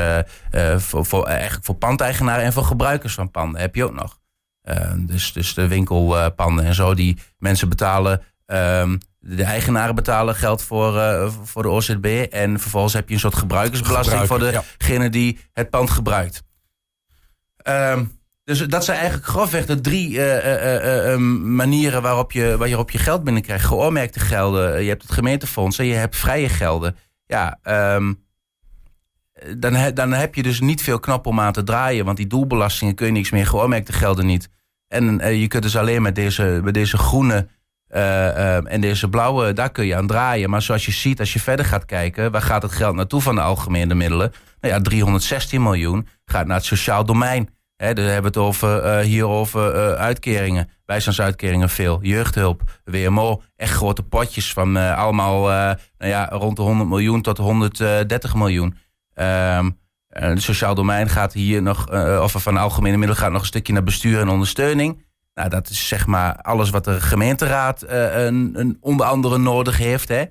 voor, 0.77 1.05
voor, 1.05 1.25
eigenlijk 1.25 1.65
voor 1.65 1.75
pandeigenaren 1.75 2.43
en 2.43 2.53
voor 2.53 2.65
gebruikers 2.65 3.13
van 3.13 3.31
panden 3.31 3.61
heb 3.61 3.75
je 3.75 3.83
ook 3.85 3.95
nog. 3.95 4.19
Ehm, 4.61 5.05
dus, 5.05 5.33
dus 5.33 5.53
de 5.53 5.67
winkelpanden 5.67 6.65
en 6.65 6.75
zo, 6.75 6.93
die 6.93 7.17
mensen 7.37 7.69
betalen. 7.69 8.21
Ehm, 8.45 8.97
de 9.23 9.43
eigenaren 9.43 9.95
betalen 9.95 10.35
geld 10.35 10.61
voor, 10.63 11.31
voor 11.43 11.61
de 11.61 11.69
OZB. 11.69 12.25
En 12.29 12.59
vervolgens 12.59 12.93
heb 12.93 13.07
je 13.07 13.13
een 13.13 13.19
soort 13.19 13.35
gebruikersbelasting 13.35 14.27
voor 14.27 14.39
degene 14.39 15.09
die 15.09 15.39
het 15.53 15.69
pand 15.69 15.89
gebruikt. 15.89 16.43
Um, 17.67 18.19
dus 18.43 18.67
dat 18.67 18.85
zijn 18.85 18.97
eigenlijk 18.97 19.27
grofweg 19.27 19.65
de 19.65 19.81
drie 19.81 20.09
uh, 20.09 21.11
uh, 21.13 21.17
manieren 21.37 22.01
waarop 22.01 22.31
je, 22.31 22.57
waarop 22.57 22.91
je 22.91 22.97
geld 22.97 23.23
binnenkrijgt. 23.23 23.65
Geoormerkte 23.65 24.19
gelden, 24.19 24.83
je 24.83 24.89
hebt 24.89 25.01
het 25.01 25.11
gemeentefonds 25.11 25.79
en 25.79 25.85
je 25.85 25.93
hebt 25.93 26.15
vrije 26.15 26.49
gelden. 26.49 26.95
Ja, 27.25 27.59
um, 27.95 28.23
dan, 29.57 29.93
dan 29.93 30.13
heb 30.13 30.35
je 30.35 30.43
dus 30.43 30.59
niet 30.59 30.81
veel 30.81 30.99
knop 30.99 31.25
om 31.25 31.39
aan 31.39 31.53
te 31.53 31.63
draaien. 31.63 32.05
Want 32.05 32.17
die 32.17 32.27
doelbelastingen 32.27 32.95
kun 32.95 33.05
je 33.05 33.11
niks 33.11 33.29
meer, 33.29 33.47
geoormerkte 33.47 33.93
gelden 33.93 34.25
niet. 34.25 34.49
En 34.87 35.37
je 35.39 35.47
kunt 35.47 35.63
dus 35.63 35.77
alleen 35.77 36.01
met 36.01 36.15
deze, 36.15 36.59
met 36.63 36.73
deze 36.73 36.97
groene 36.97 37.47
en 37.91 38.81
deze 38.81 39.09
blauwe, 39.09 39.53
daar 39.53 39.71
kun 39.71 39.85
je 39.85 39.95
aan 39.95 40.07
draaien. 40.07 40.49
Maar 40.49 40.61
zoals 40.61 40.85
je 40.85 40.91
ziet, 40.91 41.19
als 41.19 41.33
je 41.33 41.39
verder 41.39 41.65
gaat 41.65 41.85
kijken, 41.85 42.31
waar 42.31 42.41
gaat 42.41 42.61
het 42.61 42.71
geld 42.71 42.95
naartoe 42.95 43.21
van 43.21 43.35
de 43.35 43.41
algemene 43.41 43.95
middelen? 43.95 44.31
Nou 44.61 44.73
ja, 44.73 44.81
316 44.81 45.61
miljoen 45.61 46.07
gaat 46.25 46.47
naar 46.47 46.57
het 46.57 46.65
sociaal 46.65 47.05
domein. 47.05 47.49
Hè, 47.75 47.93
daar 47.93 48.05
hebben 48.05 48.31
we 48.31 48.39
het 48.39 48.47
over, 48.47 48.85
uh, 48.85 49.05
hier 49.05 49.27
over 49.27 49.75
uh, 49.75 49.93
uitkeringen, 49.93 50.69
bijstandsuitkeringen 50.85 51.69
veel, 51.69 51.99
jeugdhulp, 52.01 52.61
WMO, 52.83 53.41
echt 53.55 53.73
grote 53.73 54.03
potjes 54.03 54.53
van 54.53 54.95
allemaal 54.95 55.41
nou 55.47 55.77
ja, 55.97 56.27
rond 56.31 56.55
de 56.55 56.61
100 56.61 56.89
miljoen 56.89 57.21
tot 57.21 57.37
130 57.37 58.35
miljoen. 58.35 58.77
Um, 59.15 59.79
het 60.07 60.41
sociaal 60.41 60.75
domein 60.75 61.09
gaat 61.09 61.33
hier 61.33 61.61
nog, 61.61 61.89
of 62.21 62.35
van 62.37 62.57
algemene 62.57 62.97
middelen 62.97 63.21
gaat 63.21 63.31
nog 63.31 63.41
een 63.41 63.47
stukje 63.47 63.73
naar 63.73 63.83
bestuur 63.83 64.19
en 64.19 64.29
ondersteuning. 64.29 65.05
Nou, 65.41 65.53
dat 65.53 65.69
is 65.69 65.87
zeg 65.87 66.07
maar 66.07 66.35
alles 66.35 66.69
wat 66.69 66.83
de 66.83 67.01
gemeenteraad 67.01 67.83
een, 67.87 68.51
een 68.53 68.77
onder 68.81 69.05
andere 69.05 69.37
nodig 69.37 69.77
heeft. 69.77 70.09
Hè. 70.09 70.21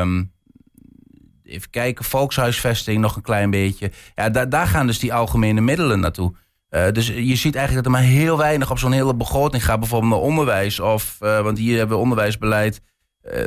Um, 0.00 0.32
even 1.44 1.70
kijken, 1.70 2.04
volkshuisvesting 2.04 3.00
nog 3.00 3.16
een 3.16 3.22
klein 3.22 3.50
beetje. 3.50 3.90
Ja, 4.14 4.30
daar, 4.30 4.48
daar 4.48 4.66
gaan 4.66 4.86
dus 4.86 4.98
die 4.98 5.14
algemene 5.14 5.60
middelen 5.60 6.00
naartoe. 6.00 6.34
Uh, 6.70 6.90
dus 6.92 7.06
je 7.06 7.36
ziet 7.36 7.54
eigenlijk 7.54 7.74
dat 7.74 7.84
er 7.84 8.00
maar 8.00 8.10
heel 8.10 8.38
weinig 8.38 8.70
op 8.70 8.78
zo'n 8.78 8.92
hele 8.92 9.14
begroting 9.14 9.64
gaat. 9.64 9.80
Bijvoorbeeld 9.80 10.12
naar 10.12 10.20
onderwijs. 10.20 10.80
Of, 10.80 11.18
uh, 11.22 11.40
want 11.40 11.58
hier 11.58 11.78
hebben 11.78 11.96
we 11.96 12.02
onderwijsbeleid. 12.02 12.80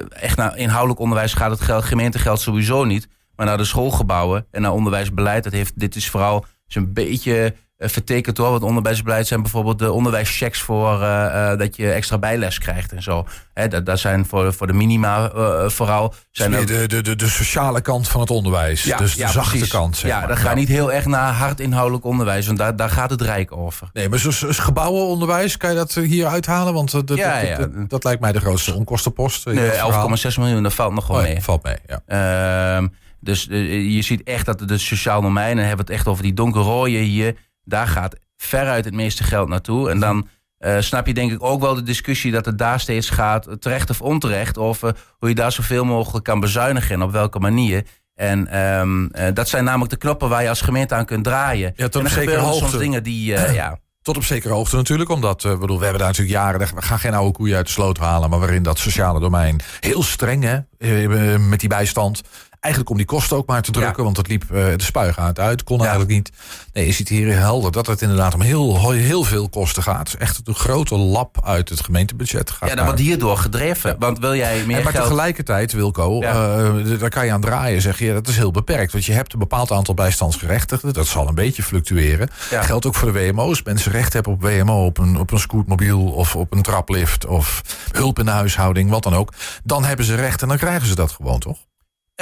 Echt 0.09 0.37
naar 0.37 0.57
inhoudelijk 0.57 0.99
onderwijs 0.99 1.33
gaat 1.33 1.51
het 1.51 1.61
geld, 1.61 1.83
gemeentegeld 1.83 2.39
sowieso 2.39 2.83
niet. 2.83 3.07
Maar 3.35 3.45
naar 3.45 3.57
de 3.57 3.65
schoolgebouwen 3.65 4.47
en 4.51 4.61
naar 4.61 4.73
onderwijsbeleid. 4.73 5.43
Dat 5.43 5.53
heeft, 5.53 5.79
dit 5.79 5.95
is 5.95 6.09
vooral 6.09 6.45
een 6.67 6.93
beetje 6.93 7.55
uh, 7.79 7.89
vertekend 7.89 8.37
hoor. 8.37 8.49
Want 8.49 8.63
onderwijsbeleid 8.63 9.27
zijn 9.27 9.41
bijvoorbeeld 9.41 9.79
de 9.79 9.91
onderwijschecks 9.91 10.61
voor 10.61 11.01
uh, 11.01 11.57
dat 11.57 11.75
je 11.75 11.91
extra 11.91 12.17
bijles 12.17 12.57
krijgt 12.57 12.91
en 12.91 13.03
zo. 13.03 13.27
Hè, 13.53 13.67
dat, 13.67 13.85
dat 13.85 13.99
zijn 13.99 14.25
voor, 14.25 14.53
voor 14.53 14.67
de 14.67 14.73
minima 14.73 15.31
vooral. 15.69 16.13
Zijn 16.31 16.51
dus 16.51 16.65
de, 16.65 16.87
de, 16.87 17.01
de, 17.01 17.15
de, 17.15 17.29
sociale 17.29 17.81
kant 17.81 18.07
van 18.07 18.21
het 18.21 18.29
onderwijs. 18.29 18.83
Ja, 18.83 18.97
dus 18.97 19.13
de 19.13 19.19
ja, 19.19 19.31
zachte 19.31 19.49
precies. 19.49 19.69
kant. 19.69 19.97
Zeg 19.97 20.11
ja, 20.11 20.27
dat 20.27 20.37
gaat 20.37 20.55
niet 20.55 20.67
heel 20.67 20.91
erg 20.91 21.05
naar 21.05 21.33
hard 21.33 21.59
inhoudelijk 21.59 22.05
onderwijs. 22.05 22.45
Want 22.45 22.57
daar, 22.57 22.75
daar 22.75 22.89
gaat 22.89 23.09
het 23.09 23.21
rijk 23.21 23.51
over. 23.51 23.89
Nee, 23.93 24.09
maar 24.09 24.19
zoals 24.19 24.57
gebouwenonderwijs, 24.57 25.57
kan 25.57 25.69
je 25.69 25.75
dat 25.75 25.93
hier 25.93 26.25
uithalen? 26.25 26.73
Want 26.73 26.91
dat, 26.91 27.17
ja, 27.17 27.41
dat, 27.41 27.57
dat, 27.73 27.89
dat, 27.89 28.03
lijkt 28.03 28.21
mij 28.21 28.31
de 28.31 28.39
grootste 28.39 28.73
onkostenpost. 28.73 29.45
Nee, 29.45 29.71
11,6 29.71 30.35
miljoen, 30.37 30.63
dat 30.63 30.73
valt 30.73 30.93
nog 30.93 31.07
wel 31.07 31.17
oh, 31.17 31.23
mee. 31.23 31.41
Valt 31.41 31.63
mee, 31.63 31.77
ja. 31.87 32.01
Ehm, 32.05 32.87
dus 33.19 33.43
je 33.49 34.01
ziet 34.01 34.23
echt 34.23 34.45
dat 34.45 34.67
de 34.67 34.77
sociaal 34.77 35.21
domein, 35.21 35.57
en 35.57 35.67
hebben 35.67 35.85
we 35.85 35.91
het 35.91 35.99
echt 36.01 36.07
over 36.07 36.23
die 36.23 36.33
donkerrooie 36.33 36.99
hier 36.99 37.35
daar 37.69 37.87
gaat 37.87 38.15
veruit 38.37 38.85
het 38.85 38.93
meeste 38.93 39.23
geld 39.23 39.47
naartoe. 39.47 39.89
En 39.89 39.99
dan 39.99 40.27
uh, 40.59 40.75
snap 40.79 41.07
je 41.07 41.13
denk 41.13 41.31
ik 41.31 41.43
ook 41.43 41.61
wel 41.61 41.75
de 41.75 41.83
discussie 41.83 42.31
dat 42.31 42.45
het 42.45 42.57
daar 42.57 42.79
steeds 42.79 43.09
gaat, 43.09 43.47
terecht 43.59 43.89
of 43.89 44.01
onterecht, 44.01 44.57
of 44.57 44.83
uh, 44.83 44.89
hoe 45.17 45.29
je 45.29 45.35
daar 45.35 45.51
zoveel 45.51 45.85
mogelijk 45.85 46.25
kan 46.25 46.39
bezuinigen 46.39 46.95
en 46.95 47.01
op 47.01 47.11
welke 47.11 47.39
manier. 47.39 47.83
En 48.15 48.59
um, 48.59 49.03
uh, 49.03 49.27
dat 49.33 49.49
zijn 49.49 49.63
namelijk 49.63 49.91
de 49.91 49.97
knoppen 49.97 50.29
waar 50.29 50.41
je 50.41 50.49
als 50.49 50.61
gemeente 50.61 50.95
aan 50.95 51.05
kunt 51.05 51.23
draaien. 51.23 51.73
Ja, 51.75 51.87
tot 51.87 52.01
op 52.01 52.09
zekere 52.09 52.39
hoogte. 52.39 52.57
soms 52.59 52.77
dingen 52.77 53.03
die, 53.03 53.25
ja. 53.53 53.79
Tot 54.01 54.17
op 54.17 54.23
zekere 54.23 54.53
hoogte 54.53 54.75
natuurlijk, 54.75 55.09
omdat 55.09 55.41
bedoel, 55.41 55.77
we 55.77 55.83
hebben 55.83 56.01
daar 56.01 56.07
natuurlijk 56.07 56.37
jaren... 56.37 56.59
we 56.59 56.81
gaan 56.81 56.99
geen 56.99 57.13
oude 57.13 57.31
koeien 57.31 57.55
uit 57.55 57.65
de 57.65 57.71
sloot 57.71 57.97
halen... 57.97 58.29
maar 58.29 58.39
waarin 58.39 58.63
dat 58.63 58.79
sociale 58.79 59.19
domein 59.19 59.59
heel 59.79 60.03
streng 60.03 60.43
hè, 60.43 61.37
met 61.37 61.59
die 61.59 61.69
bijstand... 61.69 62.21
Eigenlijk 62.59 62.91
om 62.91 62.97
die 62.97 63.05
kosten 63.05 63.37
ook 63.37 63.47
maar 63.47 63.61
te 63.61 63.71
drukken, 63.71 64.03
want 64.03 64.17
het 64.17 64.27
liep 64.27 64.43
uh, 64.43 64.49
de 64.49 64.83
spuigaat 64.83 65.39
uit. 65.39 65.63
Kon 65.63 65.79
eigenlijk 65.79 66.09
niet. 66.09 66.31
Nee, 66.73 66.85
je 66.85 66.91
ziet 66.91 67.09
hier 67.09 67.37
helder 67.37 67.71
dat 67.71 67.87
het 67.87 68.01
inderdaad 68.01 68.33
om 68.33 68.41
heel, 68.41 68.91
heel 68.91 69.23
veel 69.23 69.49
kosten 69.49 69.83
gaat. 69.83 70.13
Echt 70.13 70.41
een 70.43 70.55
grote 70.55 70.95
lap 70.95 71.37
uit 71.43 71.69
het 71.69 71.83
gemeentebudget 71.83 72.51
gaat. 72.51 72.69
Ja, 72.69 72.75
dat 72.75 72.85
wordt 72.85 72.99
hierdoor 72.99 73.37
gedreven. 73.37 73.95
Want 73.99 74.19
wil 74.19 74.35
jij 74.35 74.63
meer 74.65 74.77
en 74.77 74.83
maar 74.83 74.93
tegelijkertijd, 74.93 75.71
Wilco, 75.73 76.21
uh, 76.21 76.99
daar 76.99 77.09
kan 77.09 77.25
je 77.25 77.31
aan 77.31 77.41
draaien. 77.41 77.81
Zeg 77.81 77.99
je, 77.99 78.13
dat 78.13 78.27
is 78.27 78.35
heel 78.35 78.51
beperkt. 78.51 78.91
Want 78.91 79.05
je 79.05 79.13
hebt 79.13 79.33
een 79.33 79.39
bepaald 79.39 79.71
aantal 79.71 79.93
bijstandsgerechtigden. 79.93 80.93
Dat 80.93 81.07
zal 81.07 81.27
een 81.27 81.35
beetje 81.35 81.63
fluctueren. 81.63 82.29
Geldt 82.49 82.85
ook 82.85 82.95
voor 82.95 83.13
de 83.13 83.31
WMO's. 83.31 83.63
Mensen 83.63 83.91
recht 83.91 84.13
hebben 84.13 84.33
op 84.33 84.41
WMO, 84.41 84.85
op 84.85 84.97
een, 84.97 85.17
op 85.17 85.31
een 85.31 85.39
scootmobiel 85.39 86.05
of 86.05 86.35
op 86.35 86.53
een 86.53 86.61
traplift 86.61 87.25
of 87.25 87.61
hulp 87.91 88.19
in 88.19 88.25
de 88.25 88.31
huishouding, 88.31 88.89
wat 88.89 89.03
dan 89.03 89.13
ook. 89.15 89.33
Dan 89.63 89.85
hebben 89.85 90.05
ze 90.05 90.15
recht 90.15 90.41
en 90.41 90.47
dan 90.47 90.57
krijgen 90.57 90.87
ze 90.87 90.95
dat 90.95 91.11
gewoon, 91.11 91.39
toch? 91.39 91.67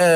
Uh, 0.00 0.06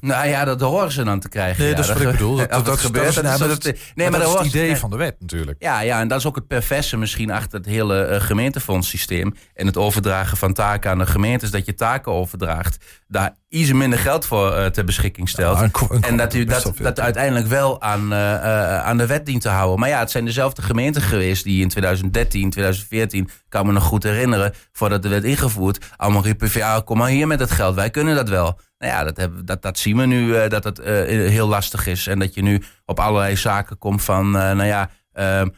nou 0.00 0.28
ja, 0.28 0.44
dat 0.44 0.60
horen 0.60 0.92
ze 0.92 1.04
dan 1.04 1.20
te 1.20 1.28
krijgen. 1.28 1.60
Nee, 1.60 1.70
ja, 1.70 1.76
dat 1.76 1.84
is 1.84 1.92
wat 1.92 2.00
ik 2.00 2.10
bedoel. 2.10 2.36
Dat, 2.42 2.50
dat, 2.50 2.64
dat 2.64 2.78
gebeurt. 2.78 3.14
Dat, 3.14 3.38
dat, 3.38 3.62
dat, 3.62 3.74
nee, 3.94 4.10
maar, 4.10 4.20
dat 4.20 4.28
is 4.28 4.36
het 4.36 4.46
idee 4.46 4.76
van 4.76 4.90
de 4.90 4.96
wet 4.96 5.16
natuurlijk. 5.18 5.62
Ja, 5.62 5.80
ja, 5.80 6.00
en 6.00 6.08
dat 6.08 6.18
is 6.18 6.26
ook 6.26 6.34
het 6.34 6.46
perverse 6.46 6.96
misschien 6.96 7.30
achter 7.30 7.58
het 7.58 7.68
hele 7.68 8.08
uh, 8.08 8.20
gemeentefondssysteem. 8.20 9.34
En 9.54 9.66
het 9.66 9.76
overdragen 9.76 10.36
van 10.36 10.52
taken 10.52 10.90
aan 10.90 10.98
de 10.98 11.06
gemeentes. 11.06 11.50
Dat 11.50 11.66
je 11.66 11.74
taken 11.74 12.12
overdraagt. 12.12 12.84
Daar 13.08 13.36
iets 13.48 13.72
minder 13.72 13.98
geld 13.98 14.26
voor 14.26 14.56
uh, 14.56 14.66
ter 14.66 14.84
beschikking 14.84 15.28
stelt. 15.28 15.58
Ja, 15.58 15.64
een, 15.64 15.70
een, 15.88 16.02
en 16.02 16.16
dat 16.16 16.34
u 16.34 16.44
dat, 16.44 16.72
dat 16.76 17.00
uiteindelijk 17.00 17.46
wel 17.46 17.82
aan, 17.82 18.12
uh, 18.12 18.84
aan 18.84 18.96
de 18.96 19.06
wet 19.06 19.26
dient 19.26 19.42
te 19.42 19.48
houden. 19.48 19.80
Maar 19.80 19.88
ja, 19.88 19.98
het 19.98 20.10
zijn 20.10 20.24
dezelfde 20.24 20.62
gemeenten 20.62 21.02
geweest 21.02 21.44
die 21.44 21.62
in 21.62 21.68
2013, 21.68 22.50
2014, 22.50 23.30
kan 23.48 23.66
me 23.66 23.72
nog 23.72 23.84
goed 23.84 24.02
herinneren, 24.02 24.54
voordat 24.72 25.02
de 25.02 25.08
wet 25.08 25.24
ingevoerd, 25.24 25.84
allemaal 25.96 26.22
riepen 26.22 26.50
ja, 26.52 26.80
kom 26.84 26.98
maar 26.98 27.08
hier 27.08 27.26
met 27.26 27.40
het 27.40 27.50
geld, 27.50 27.74
wij 27.74 27.90
kunnen 27.90 28.14
dat 28.14 28.28
wel. 28.28 28.58
Nou 28.82 28.94
ja, 28.94 29.04
dat, 29.04 29.16
hebben, 29.16 29.44
dat, 29.46 29.62
dat 29.62 29.78
zien 29.78 29.96
we 29.96 30.06
nu 30.06 30.26
uh, 30.26 30.48
dat 30.48 30.64
het 30.64 30.78
uh, 30.78 30.86
heel 31.28 31.48
lastig 31.48 31.86
is. 31.86 32.06
En 32.06 32.18
dat 32.18 32.34
je 32.34 32.42
nu 32.42 32.62
op 32.84 33.00
allerlei 33.00 33.36
zaken 33.36 33.78
komt 33.78 34.02
van, 34.02 34.26
uh, 34.26 34.32
nou 34.32 34.64
ja, 34.64 34.90
ehm, 35.12 35.48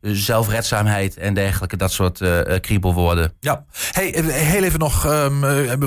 zelfredzaamheid 0.00 1.16
en 1.16 1.34
dergelijke. 1.34 1.76
Dat 1.76 1.92
soort 1.92 2.22
kriebelwoorden. 2.60 3.32
Ja. 3.40 3.64
Hey, 3.90 4.22
heel 4.26 4.62
even 4.62 4.78
nog, 4.78 5.06
um, 5.06 5.40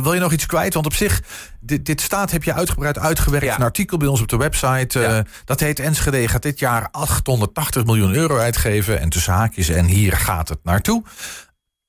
wil 0.04 0.14
je 0.14 0.20
nog 0.20 0.32
iets 0.32 0.46
kwijt? 0.46 0.74
Want 0.74 0.86
op 0.86 0.94
zich, 0.94 1.22
dit, 1.60 1.86
dit 1.86 2.02
staat, 2.02 2.32
heb 2.32 2.44
je 2.44 2.54
uitgebreid 2.54 3.00
uitgewerkt. 3.00 3.46
Ja. 3.46 3.56
Een 3.56 3.62
artikel 3.62 3.98
bij 3.98 4.08
ons 4.08 4.22
op 4.22 4.28
de 4.28 4.38
website. 4.38 5.00
Ja. 5.00 5.24
dat 5.46 5.60
heet 5.60 5.80
Enschede 5.80 6.28
gaat 6.28 6.42
dit 6.42 6.60
jaar 6.60 6.88
880 6.92 7.86
miljoen 7.86 8.14
euro 8.14 8.38
uitgeven. 8.38 9.00
En 9.00 9.10
tussen 9.10 9.34
haakjes 9.34 9.70
en 9.70 9.86
hier 9.86 10.18
gaat 10.18 10.50
het 10.50 10.60
naartoe 10.64 11.04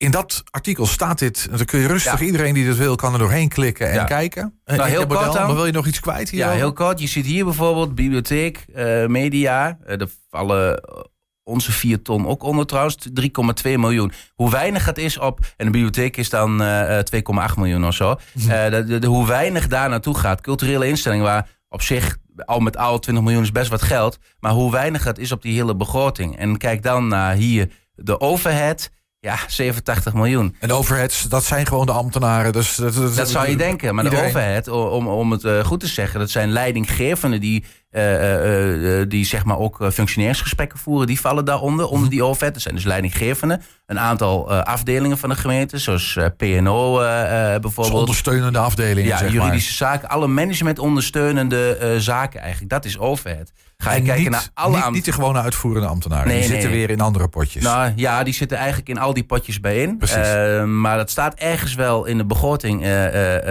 in 0.01 0.11
dat 0.11 0.43
artikel 0.51 0.87
staat 0.87 1.19
dit. 1.19 1.49
Dan 1.51 1.65
kun 1.65 1.81
je 1.81 1.87
rustig, 1.87 2.21
iedereen 2.21 2.55
die 2.55 2.67
dat 2.67 2.77
wil, 2.77 2.97
kan 2.97 3.13
er 3.13 3.19
doorheen 3.19 3.49
klikken 3.49 3.91
en 3.91 4.07
kijken. 4.07 4.61
Nou, 4.65 4.89
heel 4.89 5.07
kort 5.07 5.33
dan. 5.33 5.47
Maar 5.47 5.55
wil 5.55 5.67
je 5.67 5.73
nog 5.73 5.87
iets 5.87 6.01
kwijt 6.01 6.31
hier? 6.31 6.41
Ja, 6.41 6.51
heel 6.51 6.73
kort. 6.73 7.01
Je 7.01 7.07
ziet 7.07 7.27
hier 7.27 7.45
bijvoorbeeld 7.45 7.95
bibliotheek, 7.95 8.65
uh, 8.77 9.07
media. 9.07 9.79
Uh, 9.87 9.97
de 9.97 10.09
vallen 10.31 10.83
onze 11.45 11.73
vier 11.73 12.03
ton 12.03 12.27
ook 12.27 12.43
onder 12.43 12.67
trouwens. 12.67 12.97
3,2 13.09 13.23
miljoen. 13.63 14.13
Hoe 14.35 14.51
weinig 14.51 14.85
het 14.85 14.99
is 14.99 15.19
op... 15.19 15.39
En 15.57 15.67
de 15.67 15.73
bibliotheek 15.73 16.17
is 16.17 16.31
dan 16.31 16.63
uh, 16.63 16.99
eh, 16.99 17.05
2,8 17.51 17.55
miljoen 17.57 17.87
of 17.87 17.95
zo. 17.95 18.15
De, 18.35 18.85
de, 18.87 18.99
de, 18.99 19.07
hoe 19.07 19.27
weinig 19.27 19.67
daar 19.67 19.89
naartoe 19.89 20.19
gaat. 20.19 20.41
Culturele 20.41 20.89
instellingen 20.89 21.25
waar 21.25 21.49
op 21.69 21.83
zich 21.83 22.17
al 22.45 22.61
met 22.61 22.77
al 22.77 22.99
20 22.99 23.25
miljoen 23.25 23.43
is 23.43 23.53
best 23.53 23.71
wat 23.71 23.83
geld. 23.83 24.19
Maar 24.39 24.53
hoe 24.53 24.71
weinig 24.71 25.05
het 25.05 25.19
is 25.19 25.33
op 25.33 25.43
die 25.43 25.55
hele 25.55 25.77
begroting. 25.77 26.39
En 26.39 26.59
kijk 26.59 26.83
dan 26.83 27.09
naar 27.09 27.35
hier 27.35 27.71
de 27.95 28.21
overhead 28.21 28.91
ja, 29.21 29.39
87 29.47 30.15
miljoen. 30.15 30.57
En 30.59 30.69
de 30.69 30.75
overheads, 30.75 31.23
dat 31.23 31.45
zijn 31.45 31.67
gewoon 31.67 31.87
de 31.87 31.93
ambtenaren. 31.93 32.53
Dus 32.53 32.75
dat, 32.75 33.15
dat, 33.15 33.31
zou 33.31 33.49
je 33.49 33.57
denken. 33.57 33.95
Maar 33.95 34.11
de 34.11 34.23
overhead, 34.25 34.69
om, 34.69 35.09
om 35.09 35.31
het 35.31 35.45
uh, 35.45 35.65
goed 35.65 35.81
te 35.81 35.87
zeggen, 35.87 36.21
dat 36.21 36.31
zijn 36.31 36.51
leidinggevenden 36.51 37.41
die 37.41 37.65
die 39.09 39.25
zeg 39.25 39.45
maar 39.45 39.59
ook 39.59 39.89
functioneringsgesprekken 39.93 40.79
voeren, 40.79 41.07
die 41.07 41.21
vallen 41.21 41.45
daaronder, 41.45 41.87
onder 41.87 42.01
mhm. 42.01 42.11
die 42.11 42.25
overheid. 42.25 42.55
Er 42.55 42.61
zijn 42.61 42.75
dus 42.75 42.85
leidinggevenden, 42.85 43.63
een 43.87 43.99
aantal 43.99 44.53
afdelingen 44.53 45.19
van 45.19 45.29
de 45.29 45.37
gemeente, 45.37 45.79
zoals 45.79 46.19
PNO 46.37 46.99
bijvoorbeeld. 47.61 47.99
ondersteunende 47.99 48.59
afdelingen, 48.59 49.09
Ja, 49.09 49.17
zeg 49.17 49.33
juridische 49.33 49.75
zaken, 49.75 50.09
alle 50.09 50.27
management 50.27 50.79
ondersteunende 50.79 51.95
zaken 51.99 52.41
eigenlijk. 52.41 52.71
Dat 52.71 52.85
is 52.85 52.99
overheid. 52.99 53.53
Ga 53.83 53.93
je 53.93 54.03
kijken 54.03 54.31
naar 54.31 54.49
alle 54.55 54.77
niet, 54.77 54.91
niet 54.91 55.05
de 55.05 55.13
gewone 55.13 55.41
uitvoerende 55.41 55.89
ambtenaren. 55.89 56.29
Nee, 56.29 56.39
die 56.39 56.49
zitten 56.49 56.71
weer 56.71 56.91
in 56.91 57.01
andere 57.01 57.29
potjes. 57.29 57.63
Nou 57.63 57.93
ja, 57.97 58.23
die 58.23 58.35
zitten 58.35 58.57
eigenlijk 58.57 58.89
in 58.89 58.99
al 58.99 59.15
die 59.15 59.25
potjes 59.25 59.61
bijeen. 59.61 60.01
Uh, 60.03 60.65
maar 60.65 60.97
dat 60.97 61.11
staat 61.11 61.35
ergens 61.35 61.75
wel 61.75 62.05
in 62.05 62.17
de 62.17 62.25
begroting. 62.25 62.87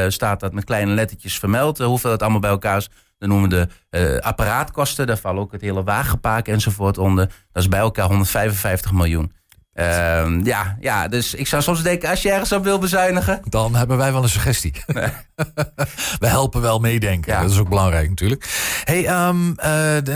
Staat 0.08 0.40
dat 0.40 0.54
met 0.54 0.64
kleine 0.64 0.92
lettertjes 0.92 1.40
vermeld. 1.40 1.78
hoeveel 1.78 2.12
het 2.12 2.22
allemaal 2.22 2.40
bij 2.40 2.50
elkaar 2.50 2.78
is. 2.78 2.90
Dan 3.20 3.30
noemen 3.30 3.50
we 3.50 3.68
de 3.90 4.22
apparaatkosten. 4.22 5.08
Daar 5.08 5.18
vallen 5.18 5.42
ook 5.42 5.52
het 5.52 5.62
hele 5.62 5.84
wagenpaak 5.84 6.48
enzovoort 6.48 6.98
onder. 6.98 7.26
Dat 7.52 7.64
is 7.64 7.70
bij 7.70 7.80
elkaar 7.80 8.08
155 8.08 8.92
miljoen. 8.92 9.32
Uh, 9.74 10.44
ja, 10.44 10.78
ja, 10.80 11.08
dus 11.08 11.34
ik 11.34 11.48
zou 11.48 11.62
soms 11.62 11.84
denken, 11.84 12.10
als 12.10 12.22
je 12.22 12.32
ergens 12.32 12.52
op 12.52 12.64
wil 12.64 12.80
bezuinigen... 12.80 13.42
Dan 13.44 13.76
hebben 13.76 13.98
wij 13.98 14.12
wel 14.12 14.24
een 14.24 14.30
suggestie. 14.30 14.74
We 16.20 16.28
helpen 16.28 16.62
wel 16.62 16.80
meedenken. 16.80 17.34
Ja. 17.34 17.42
Dat 17.42 17.52
is 17.52 17.58
ook 17.58 17.70
belangrijk 17.70 18.10
natuurlijk. 18.10 18.46
Hey, 18.84 19.28
um, 19.28 19.56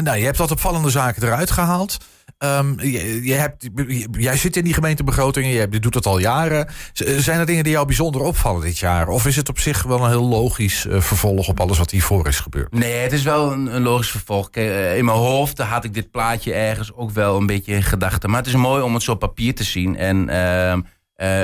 nou, 0.04 0.18
je 0.18 0.26
hebt 0.26 0.38
wat 0.38 0.52
opvallende 0.52 0.90
zaken 0.90 1.24
eruit 1.24 1.52
gehaald. 1.52 1.98
Um, 2.44 2.80
je, 3.22 3.34
hebt, 3.34 3.70
jij 4.12 4.38
zit 4.38 4.58
in 4.58 4.64
die 4.64 4.74
gemeentebegrotingen, 4.74 5.50
je, 5.50 5.68
je 5.70 5.80
doet 5.80 5.94
dat 5.94 6.06
al 6.06 6.20
jaren. 6.20 6.68
Zijn 6.94 7.40
er 7.40 7.46
dingen 7.46 7.64
die 7.64 7.74
jou 7.74 7.86
bijzonder 7.86 8.22
opvallen 8.22 8.62
dit 8.62 8.78
jaar? 8.78 9.08
Of 9.08 9.26
is 9.26 9.36
het 9.36 9.50
op 9.50 9.60
zich 9.60 9.84
wel 9.84 10.04
een 10.04 10.10
heel 10.10 10.28
logisch 10.28 10.86
uh, 10.86 11.02
vervolg 11.02 11.48
op 11.48 11.60
alles 11.60 11.78
wat 11.78 11.92
hiervoor 11.92 12.28
is 12.28 12.40
gebeurd? 12.40 12.74
Nee, 12.74 12.94
het 12.94 13.12
is 13.12 13.24
wel 13.24 13.52
een, 13.52 13.76
een 13.76 13.82
logisch 13.82 14.10
vervolg. 14.10 14.50
Uh, 14.52 14.98
in 14.98 15.06
mijn 15.06 15.18
hoofd 15.18 15.58
had 15.58 15.84
ik 15.84 15.94
dit 15.94 16.12
plaatje 16.12 16.54
ergens 16.54 16.94
ook 16.94 17.12
wel 17.12 17.38
een 17.38 17.46
beetje 17.46 17.74
in 17.74 17.84
gedachten. 17.84 18.30
Maar 18.30 18.40
het 18.40 18.48
is 18.48 18.56
mooi 18.56 18.82
om 18.84 18.94
het 18.94 19.04
zo 19.04 19.12
op 19.12 19.20
papier 19.20 19.56
te 19.56 19.64
zien. 19.64 19.98
En 19.98 20.30
uh, 20.30 20.74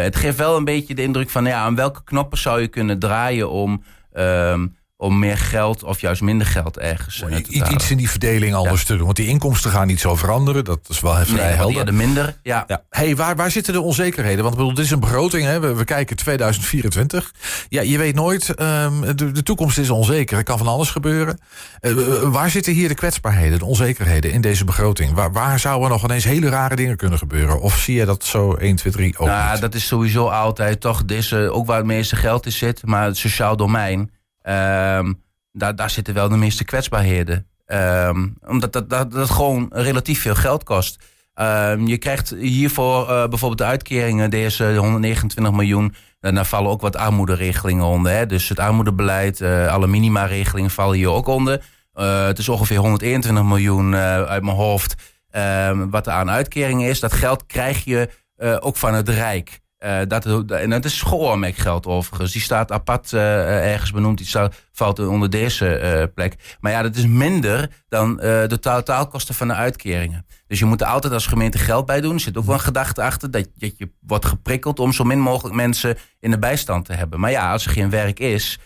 het 0.03 0.15
geeft 0.15 0.38
wel 0.38 0.57
een 0.57 0.65
beetje 0.65 0.95
de 0.95 1.03
indruk 1.03 1.29
van 1.29 1.45
ja, 1.45 1.59
aan 1.59 1.75
welke 1.75 2.03
knoppen 2.03 2.38
zou 2.38 2.62
je 2.62 2.67
kunnen 2.67 3.00
draaien 3.00 3.50
om. 3.50 3.83
Ehm, 4.12 4.67
om 5.01 5.20
meer 5.20 5.38
geld 5.38 5.84
of 5.84 6.01
juist 6.01 6.22
minder 6.22 6.48
geld 6.48 6.77
ergens 6.77 7.15
te 7.15 7.44
Iets 7.72 7.91
in 7.91 7.98
die 7.98 8.10
verdeling 8.10 8.53
anders 8.53 8.86
te 8.86 8.96
doen. 8.96 9.06
Want 9.06 9.15
die 9.15 9.27
inkomsten 9.27 9.72
gaan 9.72 9.88
niet 9.88 10.00
zo 10.00 10.15
veranderen. 10.15 10.65
Dat 10.65 10.79
is 10.88 11.00
wel 11.00 11.13
vrij 11.13 11.46
nee, 11.46 11.56
helder. 11.56 11.86
de 11.86 11.91
minder, 11.91 12.38
ja. 12.44 12.63
ja. 12.68 12.84
Hey, 12.89 13.15
waar, 13.15 13.36
waar 13.36 13.51
zitten 13.51 13.74
de 13.74 13.82
onzekerheden? 13.82 14.44
Want 14.44 14.56
bedoel, 14.56 14.74
dit 14.74 14.86
is 14.86 14.91
een 14.91 15.00
begroting. 15.00 15.44
Hè? 15.44 15.60
We, 15.60 15.74
we 15.74 15.84
kijken 15.84 16.15
2024. 16.15 17.32
Ja, 17.70 17.82
je 17.82 17.98
weet 17.98 18.15
nooit. 18.15 18.62
Um, 18.62 19.15
de, 19.15 19.32
de 19.32 19.44
toekomst 19.44 19.77
is 19.77 19.89
onzeker. 19.89 20.38
Er 20.38 20.44
kan 20.44 20.58
van 20.58 20.68
alles 20.68 20.89
gebeuren. 20.89 21.39
Uh, 21.82 22.22
waar 22.22 22.50
zitten 22.50 22.74
hier 22.74 22.88
de 22.88 22.96
kwetsbaarheden, 22.96 23.60
de 23.60 23.65
onzekerheden 23.65 24.32
in 24.32 24.41
deze 24.41 24.65
begroting? 24.65 25.13
Waar, 25.13 25.32
waar 25.32 25.60
zouden 25.60 25.89
nog 25.89 26.03
ineens 26.03 26.24
hele 26.24 26.50
rare 26.50 26.75
dingen 26.75 26.98
kunnen 26.98 27.18
gebeuren? 27.18 27.62
Of 27.62 27.77
zie 27.77 27.96
je 27.96 28.06
dat 28.06 28.24
zo 28.24 28.53
1, 28.53 28.75
2, 28.75 28.94
3 28.94 29.18
ook 29.18 29.27
Nou, 29.27 29.60
dat 29.60 29.75
is 29.75 29.88
sowieso 29.88 30.27
altijd 30.27 30.82
toch 30.82 31.06
deze, 31.06 31.51
ook 31.51 31.65
waar 31.65 31.77
het 31.77 31.86
meeste 31.86 32.15
geld 32.15 32.46
in 32.46 32.51
zit. 32.51 32.86
Maar 32.86 33.06
het 33.06 33.18
sociaal 33.18 33.58
domein 33.58 34.12
Um, 34.43 35.24
daar, 35.51 35.75
daar 35.75 35.89
zitten 35.89 36.13
wel 36.13 36.29
de 36.29 36.38
meeste 36.38 36.63
kwetsbaarheden. 36.63 37.48
Um, 37.65 38.38
omdat 38.48 38.74
dat, 38.74 38.89
dat, 38.89 39.12
dat 39.12 39.29
gewoon 39.29 39.69
relatief 39.72 40.22
veel 40.22 40.36
geld 40.36 40.63
kost. 40.63 41.03
Um, 41.36 41.88
je 41.88 41.98
krijgt 41.98 42.29
hiervoor 42.29 43.01
uh, 43.01 43.27
bijvoorbeeld 43.27 43.58
de 43.58 43.65
uitkeringen, 43.65 44.29
deze 44.29 44.75
129 44.75 45.53
miljoen. 45.53 45.96
En 46.19 46.36
daar 46.36 46.46
vallen 46.46 46.72
ook 46.72 46.81
wat 46.81 46.96
armoederegelingen 46.96 47.86
onder. 47.86 48.12
Hè? 48.12 48.25
Dus 48.25 48.50
het 48.50 48.60
armoedebeleid, 48.60 49.39
uh, 49.39 49.67
alle 49.67 49.88
minima-regelingen 49.88 50.69
vallen 50.69 50.96
hier 50.98 51.10
ook 51.10 51.27
onder. 51.27 51.63
Uh, 51.93 52.25
het 52.25 52.38
is 52.38 52.50
ongeveer 52.50 52.77
121 52.77 53.43
miljoen 53.43 53.96
uit 53.96 54.43
mijn 54.43 54.55
hoofd. 54.55 54.96
wat 55.89 56.08
er 56.08 56.13
aan 56.13 56.29
uitkeringen 56.29 56.89
is. 56.89 57.00
Dat 57.00 57.13
geld 57.13 57.46
krijg 57.46 57.84
je 57.84 58.10
ook 58.60 58.77
van 58.77 58.93
het 58.93 59.10
Rijk. 59.10 59.60
Uh, 59.86 60.00
dat, 60.07 60.51
en 60.51 60.69
dat 60.69 60.86
is 60.86 60.98
schoolwerkgeld 60.98 61.86
overigens. 61.86 62.31
Die 62.31 62.41
staat 62.41 62.71
apart 62.71 63.12
uh, 63.12 63.71
ergens 63.71 63.91
benoemd. 63.91 64.17
Die 64.17 64.50
valt 64.71 65.00
onder 65.00 65.29
deze 65.29 66.12
plek. 66.15 66.57
Maar 66.59 66.71
ja, 66.71 66.81
dat 66.81 66.95
is 66.95 67.05
minder 67.05 67.69
dan 67.89 68.15
de 68.15 68.57
totaalkosten 68.59 69.36
van 69.36 69.48
de 69.48 69.53
uitkeringen. 69.53 70.25
Dus 70.48 70.59
je 70.59 70.65
moet 70.65 70.81
er 70.81 70.88
altijd 70.88 71.13
als 71.13 71.27
gemeente 71.27 71.57
geld 71.57 71.86
bij 71.86 72.01
doen. 72.01 72.13
Er 72.13 72.19
zit 72.19 72.38
ook 72.38 72.45
wel 72.45 72.53
een 72.53 72.62
gedachte 72.62 73.01
achter 73.01 73.31
dat, 73.31 73.48
dat 73.55 73.77
je 73.77 73.91
wordt 74.00 74.25
geprikkeld 74.25 74.79
om 74.79 74.93
zo 74.93 75.03
min 75.03 75.19
mogelijk 75.19 75.55
mensen 75.55 75.98
in 76.19 76.31
de 76.31 76.39
bijstand 76.39 76.86
te 76.86 76.93
hebben. 76.93 77.19
Maar 77.19 77.31
ja, 77.31 77.51
als 77.51 77.65
er 77.65 77.71
geen 77.71 77.89
werk 77.89 78.19
is, 78.19 78.59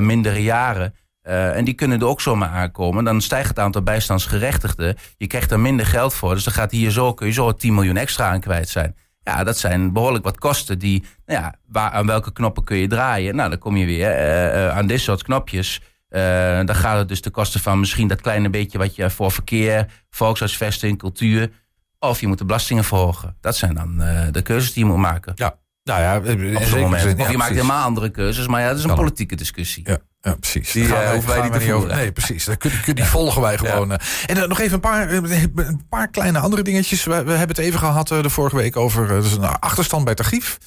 mindere 0.00 0.42
jaren. 0.42 0.94
en 1.22 1.64
die 1.64 1.74
kunnen 1.74 2.00
er 2.00 2.06
ook 2.06 2.20
zomaar 2.20 2.50
aankomen. 2.50 3.04
Dan 3.04 3.20
stijgt 3.20 3.48
het 3.48 3.58
aantal 3.58 3.82
bijstandsgerechtigden. 3.82 4.96
Je 5.16 5.26
krijgt 5.26 5.50
er 5.50 5.60
minder 5.60 5.86
geld 5.86 6.14
voor. 6.14 6.34
Dus 6.34 6.44
dan 6.44 6.54
gaat 6.54 6.70
hier 6.70 6.90
zo, 6.90 7.14
kun 7.14 7.26
je 7.26 7.32
zo 7.32 7.52
10 7.52 7.74
miljoen 7.74 7.96
extra 7.96 8.30
aan 8.30 8.40
kwijt 8.40 8.68
zijn. 8.68 8.94
Ja, 9.28 9.44
dat 9.44 9.58
zijn 9.58 9.92
behoorlijk 9.92 10.24
wat 10.24 10.38
kosten 10.38 10.78
die, 10.78 11.04
nou 11.26 11.40
ja, 11.40 11.54
waar, 11.66 11.90
aan 11.90 12.06
welke 12.06 12.32
knoppen 12.32 12.64
kun 12.64 12.76
je 12.76 12.86
draaien? 12.86 13.36
Nou, 13.36 13.50
dan 13.50 13.58
kom 13.58 13.76
je 13.76 13.86
weer 13.86 14.10
uh, 14.10 14.76
aan 14.76 14.86
dit 14.86 15.00
soort 15.00 15.22
knopjes. 15.22 15.80
Uh, 16.10 16.20
dan 16.64 16.74
gaat 16.74 16.98
het 16.98 17.08
dus 17.08 17.22
de 17.22 17.30
kosten 17.30 17.60
van 17.60 17.80
misschien 17.80 18.08
dat 18.08 18.20
kleine 18.20 18.50
beetje 18.50 18.78
wat 18.78 18.94
je 18.94 19.10
voor 19.10 19.32
verkeer, 19.32 19.86
volkshuisvesting, 20.10 20.98
cultuur. 20.98 21.50
Of 21.98 22.20
je 22.20 22.26
moet 22.26 22.38
de 22.38 22.44
belastingen 22.44 22.84
verhogen. 22.84 23.36
Dat 23.40 23.56
zijn 23.56 23.74
dan 23.74 23.96
de 24.30 24.42
keuzes 24.42 24.72
die 24.72 24.84
je 24.84 24.90
moet 24.90 25.00
maken. 25.00 25.32
Ja, 25.36 25.58
nou 25.82 26.00
ja, 26.00 26.16
Of 26.56 27.30
je 27.30 27.36
maakt 27.36 27.54
helemaal 27.54 27.84
andere 27.84 28.10
keuzes, 28.10 28.46
maar 28.46 28.60
ja, 28.60 28.68
dat 28.68 28.78
is 28.78 28.84
een 28.84 28.94
politieke 28.94 29.36
discussie. 29.36 29.88
Ja. 29.88 29.98
Ja, 30.20 30.34
precies. 30.34 30.72
Die 30.72 30.84
uh, 30.84 31.10
hoeven 31.10 31.30
wij 31.30 31.42
niet 31.42 31.52
te 31.52 31.60
voeren. 31.60 31.96
Nee, 31.96 32.12
precies. 32.12 32.44
Dat 32.44 32.56
kun, 32.56 32.94
die 32.94 33.04
volgen 33.04 33.42
wij 33.42 33.58
gewoon. 33.58 33.88
Ja. 33.88 34.00
En 34.26 34.36
uh, 34.36 34.44
nog 34.44 34.60
even 34.60 34.74
een 34.74 34.80
paar, 34.80 35.12
een 35.12 35.82
paar 35.88 36.08
kleine 36.08 36.38
andere 36.38 36.62
dingetjes. 36.62 37.04
We, 37.04 37.10
we 37.10 37.30
hebben 37.30 37.56
het 37.56 37.58
even 37.58 37.78
gehad 37.78 38.10
uh, 38.10 38.22
de 38.22 38.30
vorige 38.30 38.56
week 38.56 38.76
over 38.76 39.08
dus 39.08 39.32
een 39.32 39.44
achterstand 39.44 40.04
bij 40.04 40.14
tarief. 40.14 40.58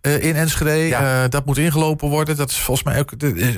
in 0.00 0.36
Enschede. 0.36 0.70
Ja. 0.70 1.28
dat 1.28 1.44
moet 1.44 1.58
ingelopen 1.58 2.08
worden. 2.08 2.36
Dat 2.36 2.50
is 2.50 2.58
volgens 2.58 2.86
mij 2.86 2.98
ook. 2.98 3.12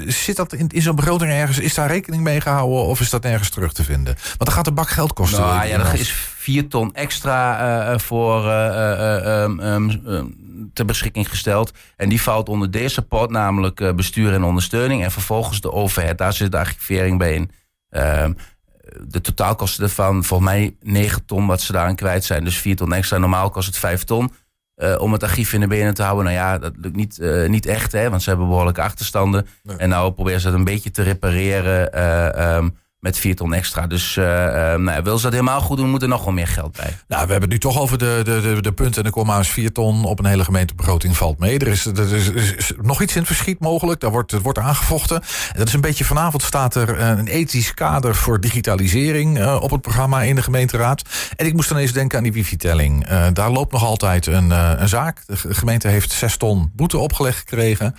zit 0.06 0.36
dat 0.36 0.52
in, 0.52 0.68
in 0.68 0.82
zo'n 0.82 0.96
begroting 0.96 1.30
ergens? 1.30 1.58
Is 1.58 1.74
daar 1.74 1.88
rekening 1.88 2.22
mee 2.22 2.40
gehouden 2.40 2.84
of 2.84 3.00
is 3.00 3.10
dat 3.10 3.22
nergens 3.22 3.50
terug 3.50 3.72
te 3.72 3.84
vinden? 3.84 4.14
Want 4.14 4.44
dan 4.44 4.52
gaat 4.52 4.64
de 4.64 4.72
bak 4.72 4.88
geld 4.88 5.12
kosten. 5.12 5.40
Nou, 5.40 5.66
ja, 5.66 5.78
dat 5.78 5.94
is 5.94 6.10
vier 6.36 6.68
ton 6.68 6.94
extra 6.94 7.98
voor 7.98 8.50
um, 8.50 9.60
um, 9.60 10.42
ter 10.72 10.84
beschikking 10.84 11.28
gesteld. 11.28 11.72
En 11.96 12.08
die 12.08 12.22
valt 12.22 12.48
onder 12.48 12.70
deze 12.70 12.88
support, 12.88 13.30
namelijk 13.30 13.80
uh, 13.80 13.92
bestuur 13.92 14.32
en 14.32 14.44
ondersteuning. 14.44 15.02
En 15.02 15.10
vervolgens 15.10 15.60
de 15.60 15.72
overheid, 15.72 16.18
daar 16.18 16.32
zit 16.32 16.52
de 16.52 16.58
archivering 16.58 17.18
bij 17.18 17.34
in. 17.34 17.50
Uh, 17.90 18.26
de 19.06 19.20
totaalkosten 19.20 19.84
ervan, 19.84 20.24
volgens 20.24 20.50
mij 20.50 20.76
9 20.80 21.24
ton 21.24 21.46
wat 21.46 21.60
ze 21.60 21.72
daaraan 21.72 21.94
kwijt 21.94 22.24
zijn. 22.24 22.44
Dus 22.44 22.58
4 22.58 22.76
ton 22.76 22.92
extra. 22.92 23.18
Normaal 23.18 23.50
kost 23.50 23.66
het 23.66 23.78
5 23.78 24.04
ton. 24.04 24.32
Uh, 24.76 24.94
om 24.98 25.12
het 25.12 25.22
archief 25.22 25.52
in 25.52 25.60
de 25.60 25.66
benen 25.66 25.94
te 25.94 26.02
houden. 26.02 26.24
Nou 26.24 26.36
ja, 26.36 26.58
dat 26.58 26.72
lukt 26.76 26.96
niet, 26.96 27.18
uh, 27.20 27.48
niet 27.48 27.66
echt, 27.66 27.92
hè, 27.92 28.10
want 28.10 28.22
ze 28.22 28.28
hebben 28.28 28.48
behoorlijke 28.48 28.82
achterstanden. 28.82 29.46
Nee. 29.62 29.76
En 29.76 29.88
nou 29.88 30.12
proberen 30.12 30.40
ze 30.40 30.46
dat 30.46 30.56
een 30.58 30.64
beetje 30.64 30.90
te 30.90 31.02
repareren. 31.02 32.02
Um, 32.56 32.76
met 33.04 33.18
4 33.18 33.34
ton 33.34 33.54
extra. 33.54 33.86
Dus 33.86 34.16
uh, 34.16 34.24
nou, 34.74 35.02
wil 35.02 35.16
ze 35.16 35.22
dat 35.22 35.32
helemaal 35.32 35.60
goed 35.60 35.76
doen, 35.76 35.90
moet 35.90 36.02
er 36.02 36.08
nog 36.08 36.24
wel 36.24 36.32
meer 36.32 36.46
geld 36.46 36.76
bij. 36.76 36.96
Nou, 37.08 37.26
we 37.26 37.30
hebben 37.30 37.40
het 37.40 37.50
nu 37.50 37.58
toch 37.58 37.78
over 37.78 37.98
de, 37.98 38.20
de, 38.24 38.40
de, 38.40 38.62
de 38.62 38.72
punten 38.72 39.02
en 39.02 39.08
de 39.08 39.14
komma's. 39.14 39.48
4 39.48 39.72
ton 39.72 40.04
op 40.04 40.18
een 40.18 40.24
hele 40.24 40.44
gemeentebegroting 40.44 41.16
valt 41.16 41.38
mee. 41.38 41.58
Er 41.58 41.66
is, 41.66 41.86
er 41.86 42.36
is, 42.36 42.72
nog 42.82 43.02
iets 43.02 43.12
in 43.12 43.18
het 43.18 43.26
verschiet 43.26 43.60
mogelijk. 43.60 44.00
Daar 44.00 44.10
wordt, 44.10 44.32
wordt 44.32 44.58
aangevochten. 44.58 45.16
En 45.52 45.58
dat 45.58 45.66
is 45.66 45.72
een 45.72 45.80
beetje 45.80 46.04
vanavond 46.04 46.42
staat 46.42 46.74
er 46.74 46.98
eh, 46.98 47.08
een 47.08 47.26
ethisch 47.26 47.74
kader 47.74 48.14
voor 48.14 48.40
digitalisering 48.40 49.46
op 49.46 49.70
het 49.70 49.80
programma 49.80 50.22
in 50.22 50.34
de 50.34 50.42
gemeenteraad. 50.42 51.02
En 51.36 51.46
ik 51.46 51.54
moest 51.54 51.68
dan 51.68 51.78
eens 51.78 51.92
denken 51.92 52.18
aan 52.18 52.24
die 52.24 52.32
wifi-telling. 52.32 53.06
Daar 53.32 53.50
loopt 53.50 53.72
nog 53.72 53.84
altijd 53.84 54.26
een, 54.26 54.50
een 54.50 54.88
zaak. 54.88 55.20
De 55.26 55.36
gemeente 55.36 55.88
heeft 55.88 56.12
6 56.12 56.36
ton 56.36 56.70
boete 56.74 56.98
opgelegd 56.98 57.38
gekregen. 57.38 57.94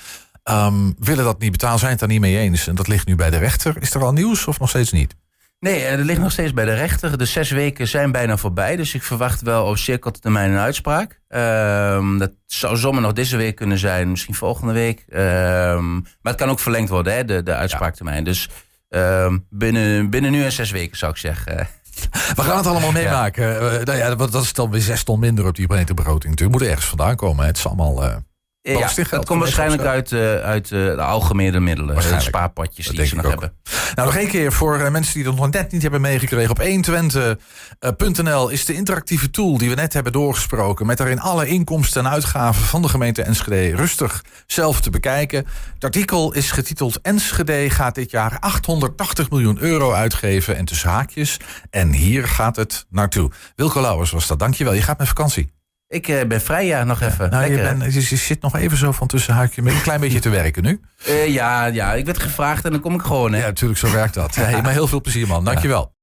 Um, 0.52 0.96
willen 1.00 1.24
dat 1.24 1.40
niet 1.40 1.52
betalen, 1.52 1.80
zijn 1.80 1.92
het 1.92 2.00
daar 2.00 2.10
niet 2.10 2.20
mee 2.20 2.38
eens. 2.38 2.68
En 2.68 2.76
dat 2.76 2.88
ligt 2.88 3.08
nu 3.08 3.16
bij 3.16 3.30
de 3.30 3.38
rechter. 3.38 3.76
Is 3.80 3.94
er 3.94 4.04
al 4.04 4.14
nieuws 4.14 4.48
of 4.48 4.60
nog 4.60 4.70
steeds 4.70 4.92
niet? 4.92 5.16
Nee, 5.60 5.84
er 5.84 5.98
ligt 5.98 6.20
nog 6.20 6.32
steeds 6.32 6.54
bij 6.54 6.66
de 6.66 6.74
rechter. 6.74 7.18
De 7.18 7.26
zes 7.26 7.50
weken 7.50 7.88
zijn 7.88 8.12
bijna 8.12 8.38
voorbij. 8.38 8.76
Dus 8.76 8.94
ik 8.94 9.04
verwacht 9.04 9.42
wel 9.42 9.66
op 9.66 9.78
zeer 9.78 10.00
korte 10.00 10.20
termijn 10.20 10.52
een 10.52 10.58
uitspraak. 10.58 11.22
Um, 11.30 12.18
dat 12.18 12.32
zou 12.46 12.78
zomaar 12.78 13.02
nog 13.02 13.14
deze 13.14 13.38
week 13.38 13.56
kunnen 13.56 13.78
zijn. 13.78 14.10
Misschien 14.10 14.36
volgende 14.36 14.74
week. 14.74 15.06
Um, 15.10 16.02
maar 16.02 16.34
het 16.34 16.36
kan 16.36 16.50
ook 16.50 16.60
verlengd 16.60 16.90
worden, 16.90 17.14
hè, 17.14 17.26
de, 17.26 17.44
de 17.44 17.56
uitspraaktermijn. 17.56 18.24
Dus 18.24 18.50
binnen, 19.50 20.10
binnen 20.10 20.32
nu 20.32 20.44
en 20.44 20.52
zes 20.52 20.72
weken 20.72 20.98
zou 20.98 21.12
ik 21.12 21.18
zeggen. 21.18 21.68
We 22.36 22.42
gaan 22.42 22.58
het 22.58 22.68
allemaal 22.68 22.92
meemaken. 23.02 23.48
Ja. 23.48 23.80
Uh, 23.80 23.84
nou 23.84 23.98
ja, 23.98 24.16
dat 24.16 24.34
is 24.34 24.54
dan 24.54 24.72
weer 24.72 24.82
zes 24.82 25.04
ton 25.04 25.20
minder 25.20 25.46
op 25.46 25.56
die 25.56 25.66
gemeentebegroting. 25.66 26.40
Het 26.40 26.52
moet 26.52 26.62
ergens 26.62 26.86
vandaan 26.86 27.16
komen. 27.16 27.46
Het 27.46 27.58
is 27.58 27.66
allemaal... 27.68 28.04
Uh 28.04 28.16
Ja, 28.74 28.90
dat 29.10 29.26
komt 29.26 29.40
waarschijnlijk 29.40 29.84
uit, 29.84 30.12
uh, 30.12 30.36
uit 30.36 30.72
uh, 30.72 30.96
de 30.96 31.02
algemene 31.02 31.60
middelen. 31.60 31.96
De 31.96 32.20
spaarpotjes 32.20 32.88
die 32.88 33.06
ze 33.06 33.16
nog 33.16 33.28
hebben. 33.28 33.54
Nou, 33.96 34.08
nog 34.08 34.18
één 34.18 34.28
keer 34.28 34.52
voor 34.52 34.80
uh, 34.80 34.90
mensen 34.90 35.14
die 35.14 35.26
het 35.26 35.36
nog 35.36 35.50
net 35.50 35.72
niet 35.72 35.82
hebben 35.82 36.02
meegekregen. 36.02 36.50
Op 36.50 36.62
120.nl 36.62 38.50
is 38.50 38.66
de 38.66 38.74
interactieve 38.74 39.30
tool 39.30 39.58
die 39.58 39.70
we 39.70 39.76
net 39.76 39.94
hebben 39.94 40.12
doorgesproken. 40.12 40.86
Met 40.86 40.98
daarin 40.98 41.20
alle 41.20 41.48
inkomsten 41.48 42.06
en 42.06 42.12
uitgaven 42.12 42.64
van 42.64 42.82
de 42.82 42.90
gemeente 42.90 43.24
Enschede 43.24 43.76
rustig 43.76 44.24
zelf 44.46 44.82
te 44.82 44.90
bekijken. 44.90 45.46
Het 45.74 45.84
artikel 45.84 46.34
is 46.34 46.52
getiteld 46.52 47.02
Enschede 47.02 47.70
gaat 47.70 47.96
dit 47.96 48.12
jaar 48.12 48.38
880 48.40 49.30
miljoen 49.30 49.58
euro 49.60 49.92
uitgeven. 49.92 50.58
En 50.58 50.66
tussen 50.66 50.90
haakjes. 50.90 51.40
En 51.70 51.92
hier 51.92 52.28
gaat 52.28 52.56
het 52.56 52.86
naartoe. 52.90 53.32
Wilco 53.56 53.82
Lauwers 53.82 54.12
was 54.12 54.28
dat. 54.28 54.40
Dankjewel. 54.40 54.74
Je 54.74 54.82
gaat 54.82 54.98
met 54.98 55.08
vakantie. 55.08 55.55
Ik 55.88 56.08
uh, 56.08 56.24
ben 56.24 56.42
vrij, 56.42 56.66
ja, 56.66 56.84
nog 56.84 57.02
even. 57.02 57.30
Nou, 57.30 57.52
je, 57.52 57.56
ben, 57.58 57.92
je, 57.92 58.02
zit 58.02 58.42
nog 58.42 58.56
even 58.56 58.78
zo 58.78 58.92
van 58.92 59.08
tussen 59.08 59.34
haakje 59.34 59.62
met 59.62 59.74
een 59.74 59.82
klein 59.82 60.00
beetje 60.00 60.20
te 60.20 60.30
werken 60.30 60.64
nu. 60.64 60.80
Uh, 61.08 61.28
ja, 61.28 61.66
ja, 61.66 61.94
ik 61.94 62.06
werd 62.06 62.20
gevraagd 62.20 62.66
en 62.66 62.72
dan 62.72 62.80
kom 62.80 62.94
ik 62.94 63.02
gewoon. 63.02 63.34
Hè. 63.34 63.40
Ja, 63.40 63.46
natuurlijk, 63.46 63.80
zo 63.80 63.92
werkt 63.92 64.14
dat. 64.14 64.36
Hey, 64.36 64.62
maar 64.62 64.72
heel 64.72 64.88
veel 64.88 65.02
plezier, 65.02 65.28
man. 65.28 65.46
Dankjewel. 65.46 65.95